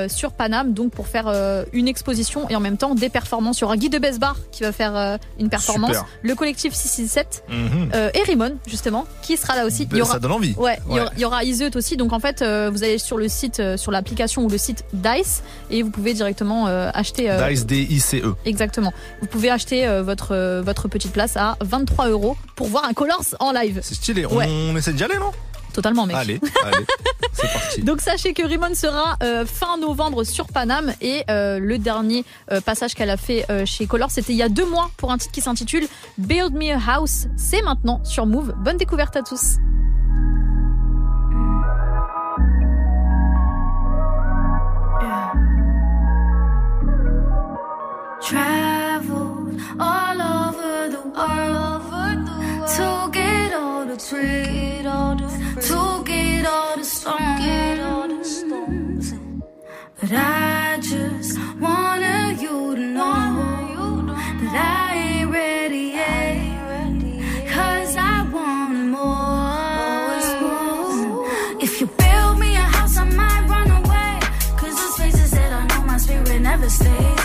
[0.08, 1.28] sur Paname, donc pour faire
[1.74, 3.60] une exposition et en même temps des performances.
[3.60, 6.06] Il y aura Guy de Besbar qui va faire une performance, Super.
[6.22, 7.92] le collectif 667 Mhm.
[8.14, 9.86] et Rimon justement qui sera là aussi.
[9.86, 10.54] Ben, ça donne envie.
[10.58, 11.02] Ouais, il y Ouais.
[11.02, 11.98] aura- il y aura Iseut aussi.
[11.98, 14.86] Donc en fait, euh, vous allez sur le site, euh, sur l'application ou le site
[14.94, 17.30] Dice et vous pouvez directement euh, acheter.
[17.30, 18.36] euh, Dice D-I-C-E.
[18.46, 18.94] Exactement.
[19.22, 23.52] Vous pouvez acheter votre votre petite place à 23 euros pour voir un Colors en
[23.52, 23.80] live.
[23.84, 24.26] C'est stylé.
[24.26, 24.48] Ouais.
[24.48, 25.32] On essaie d'y aller, non?
[25.74, 26.16] Totalement, mec.
[26.16, 26.86] Allez, allez.
[27.34, 27.82] C'est parti.
[27.84, 32.60] Donc sachez que Rimon sera euh, fin novembre sur Paname et euh, le dernier euh,
[32.60, 35.32] passage qu'elle a fait chez Color c'était il y a deux mois pour un titre
[35.32, 35.86] qui s'intitule
[36.18, 37.28] Build Me a House.
[37.38, 38.54] C'est maintenant sur Move.
[38.58, 39.58] Bonne découverte à tous.
[48.30, 52.28] Traveled all over the world
[52.76, 54.84] to get all the fruit,
[55.64, 56.78] to get all
[58.08, 59.16] the stones.
[60.00, 64.06] But I just wanted you to know
[64.42, 65.94] that I ain't ready?
[67.48, 69.10] Cause I want more.
[71.60, 72.06] If you know
[75.32, 77.19] that I ain't ready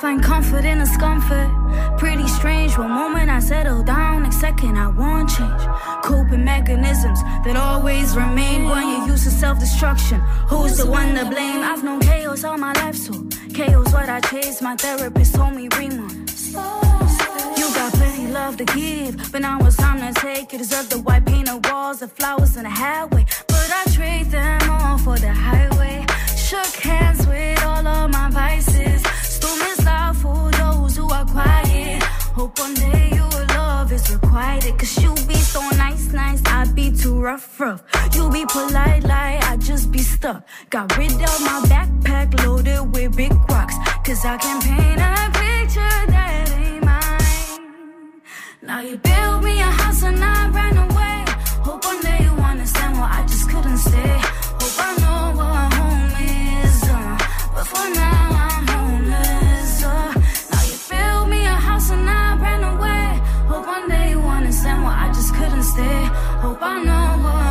[0.00, 1.50] find comfort in discomfort.
[1.98, 2.76] Pretty strange.
[2.78, 5.62] One moment I settle down, next second I want change.
[6.02, 10.20] Coping mechanisms that always remain when you're used to self destruction.
[10.48, 11.62] Who's the one to blame?
[11.62, 13.12] I've known chaos all my life, so
[13.52, 14.62] chaos what I chase.
[14.62, 16.06] My therapist told me, Rima.
[16.56, 20.52] Uh, you got plenty love to give, but now it's time to take.
[20.52, 23.26] You deserve the white painted walls, the flowers, and the highway.
[23.48, 26.06] But I trade them all for the highway.
[26.36, 29.02] Shook hands with all of my vices.
[32.40, 34.78] Hope one day your love is requited.
[34.78, 36.40] Cause you be so nice, nice.
[36.46, 37.82] I be too rough, rough.
[38.14, 40.48] You be polite, like I just be stuck.
[40.70, 43.74] Got rid of my backpack loaded with big rocks.
[44.06, 48.22] Cause I can paint a picture that ain't mine.
[48.62, 51.24] Now you build me a house and I ran away.
[51.62, 54.16] Hope one day you understand why I just couldn't stay.
[54.60, 56.12] Hope I know what home
[56.64, 56.84] is.
[56.88, 57.18] Uh,
[57.54, 58.49] but for now
[65.70, 66.04] stay.
[66.42, 67.49] Hope I know what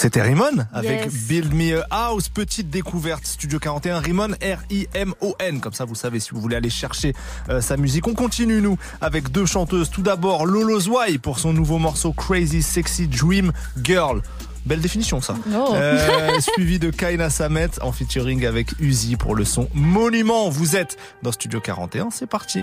[0.00, 1.26] C'était Rimon avec Yes.
[1.26, 6.30] Build Me a House, petite découverte Studio 41, Rimon R-I-M-O-N, comme ça vous savez si
[6.30, 7.14] vous voulez aller chercher
[7.48, 8.06] euh, sa musique.
[8.06, 9.90] On continue nous avec deux chanteuses.
[9.90, 13.50] Tout d'abord Lolo Zwai pour son nouveau morceau Crazy Sexy Dream
[13.82, 14.22] Girl.
[14.66, 15.34] Belle définition ça.
[15.52, 15.72] Oh.
[15.74, 20.48] Euh, suivi de Kaina Samet en featuring avec Uzi pour le son Monument.
[20.48, 22.62] Vous êtes dans Studio 41, c'est parti.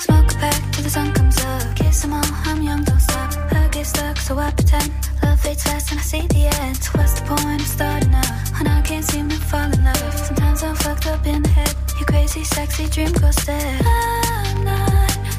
[0.00, 1.76] Smoke back till the sun comes up.
[1.76, 3.27] Kiss them all, I'm young, don't stop.
[3.88, 4.92] Stuck, so I pretend.
[5.22, 6.76] Love fades fast and I see the end.
[6.92, 8.26] What's the point of starting up?
[8.58, 10.14] When I can't seem to fall in love.
[10.26, 11.74] Sometimes I'm fucked up in the head.
[11.98, 13.80] You crazy, sexy dream goes dead.
[13.86, 15.37] I'm not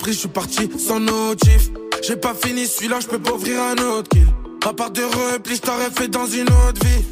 [0.00, 1.70] compris, je suis parti sans notif.
[2.02, 4.26] J'ai pas fini celui-là, je peux pas ouvrir un autre kill.
[4.66, 7.04] À part de repli, je fait dans une autre vie.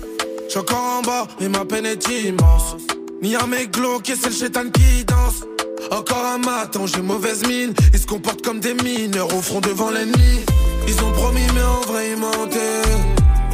[0.49, 2.77] J'suis encore en bas et ma peine est immense.
[3.21, 5.45] Ni un mec glauque c'est le chétan qui danse.
[5.91, 7.75] Encore un matin, j'ai mauvaise mine.
[7.93, 10.41] Ils se comportent comme des mineurs au front devant l'ennemi.
[10.87, 12.89] Ils ont promis, mais en vrai, ils mentaient.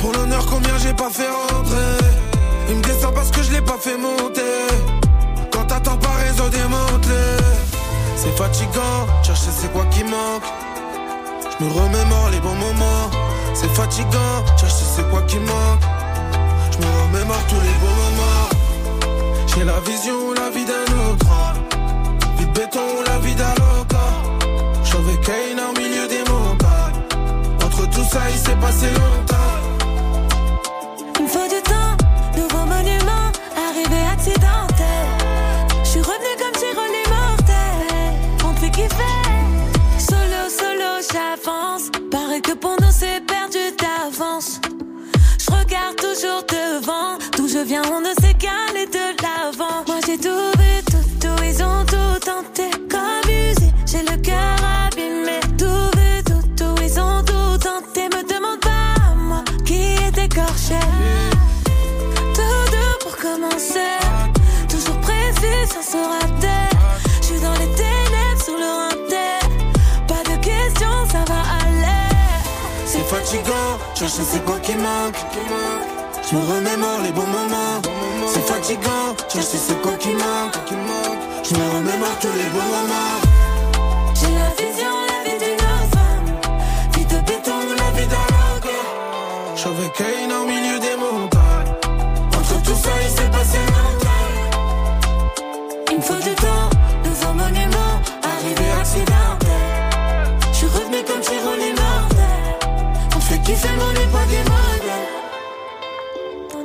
[0.01, 2.05] Pour l'honneur, combien j'ai pas fait rentrer?
[2.69, 4.43] Il me descend parce que je l'ai pas fait monter.
[5.53, 7.44] Quand t'attends pas réseau démantelé.
[8.25, 10.45] C'est fatigant, chercher c'est quoi qui manque.
[11.59, 13.11] Je me remémore les bons moments.
[13.53, 15.83] C'est fatigant, chercher c'est quoi qui manque.
[16.73, 18.49] Je me remémore tous les bons moments.
[19.47, 21.27] J'ai la vision, la vie d'un autre.
[22.39, 24.07] Vie de béton, la vie d'Aloca.
[24.85, 27.03] J'avais Kane au milieu des montagnes.
[27.63, 29.61] Entre tout ça, il s'est passé longtemps.
[31.19, 31.95] Il me faut du temps,
[32.39, 33.31] nouveau monument,
[33.69, 34.64] arrivé accidentel.
[74.09, 75.17] Chercher c'est quoi qui manque.
[76.29, 77.81] Je me remémore les bons moments.
[78.27, 80.57] C'est fatigant, chercher c'est quoi qui manque.
[81.43, 83.21] Je me remémore tous les bons moments.
[84.15, 86.29] J'ai la vision, la vie d'une femme.
[86.95, 88.77] Vie de béton, la vie d'un logo.
[89.57, 90.33] J'avais Kane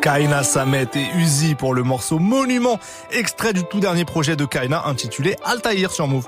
[0.02, 2.80] Kaina Samet et Uzi pour le morceau Monument,
[3.12, 6.26] extrait du tout dernier projet de Kaina intitulé Altaïr sur Move.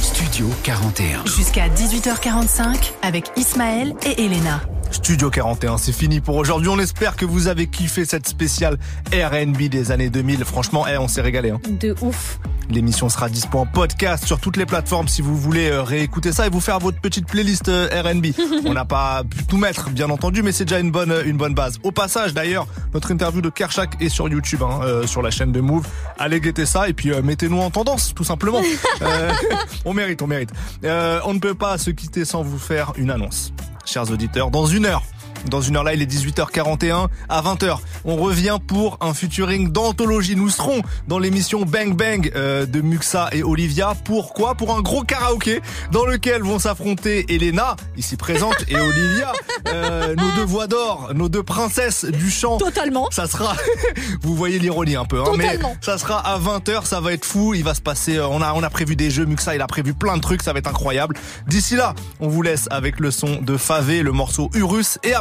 [0.00, 1.26] Studio 41.
[1.26, 4.60] Jusqu'à 18h45 avec Ismaël et Elena.
[4.94, 6.68] Studio 41, c'est fini pour aujourd'hui.
[6.68, 8.78] On espère que vous avez kiffé cette spéciale
[9.12, 10.44] R&B des années 2000.
[10.44, 11.50] Franchement, eh, on s'est régalé.
[11.50, 11.60] Hein.
[11.68, 12.38] De ouf.
[12.70, 16.46] L'émission sera dispo en podcast sur toutes les plateformes si vous voulez euh, réécouter ça
[16.46, 18.26] et vous faire votre petite playlist euh, R&B.
[18.66, 21.54] On n'a pas pu tout mettre, bien entendu, mais c'est déjà une bonne une bonne
[21.54, 21.78] base.
[21.82, 25.50] Au passage, d'ailleurs, notre interview de Kershak est sur YouTube, hein, euh, sur la chaîne
[25.50, 25.86] de Move.
[26.18, 28.62] Allez guetter ça et puis euh, mettez-nous en tendance, tout simplement.
[29.02, 29.32] Euh,
[29.84, 30.50] on mérite, on mérite.
[30.84, 33.52] Euh, on ne peut pas se quitter sans vous faire une annonce,
[33.84, 34.50] chers auditeurs.
[34.50, 35.02] Dans une heure.
[35.50, 37.78] Dans une heure là, il est 18h41 à 20h.
[38.04, 40.36] On revient pour un featuring d'anthologie.
[40.36, 43.94] Nous serons dans l'émission Bang Bang euh, de Muxa et Olivia.
[44.04, 44.54] Pourquoi?
[44.54, 45.60] Pour un gros karaoké
[45.92, 49.32] dans lequel vont s'affronter Elena, ici présente, et Olivia,
[49.68, 52.58] euh, nos deux voix d'or, nos deux princesses du chant.
[52.58, 53.08] Totalement.
[53.10, 53.54] Ça sera,
[54.22, 55.76] vous voyez l'ironie un peu, hein, mais Totalement.
[55.80, 58.52] ça sera à 20h, ça va être fou, il va se passer, euh, on a,
[58.54, 60.68] on a prévu des jeux, Muxa, il a prévu plein de trucs, ça va être
[60.68, 61.16] incroyable.
[61.46, 65.14] D'ici là, on vous laisse avec le son de Favé, le morceau Urus, et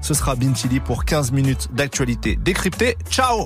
[0.00, 2.96] ce sera Bintili pour 15 minutes d'actualité décryptée.
[3.10, 3.42] Ciao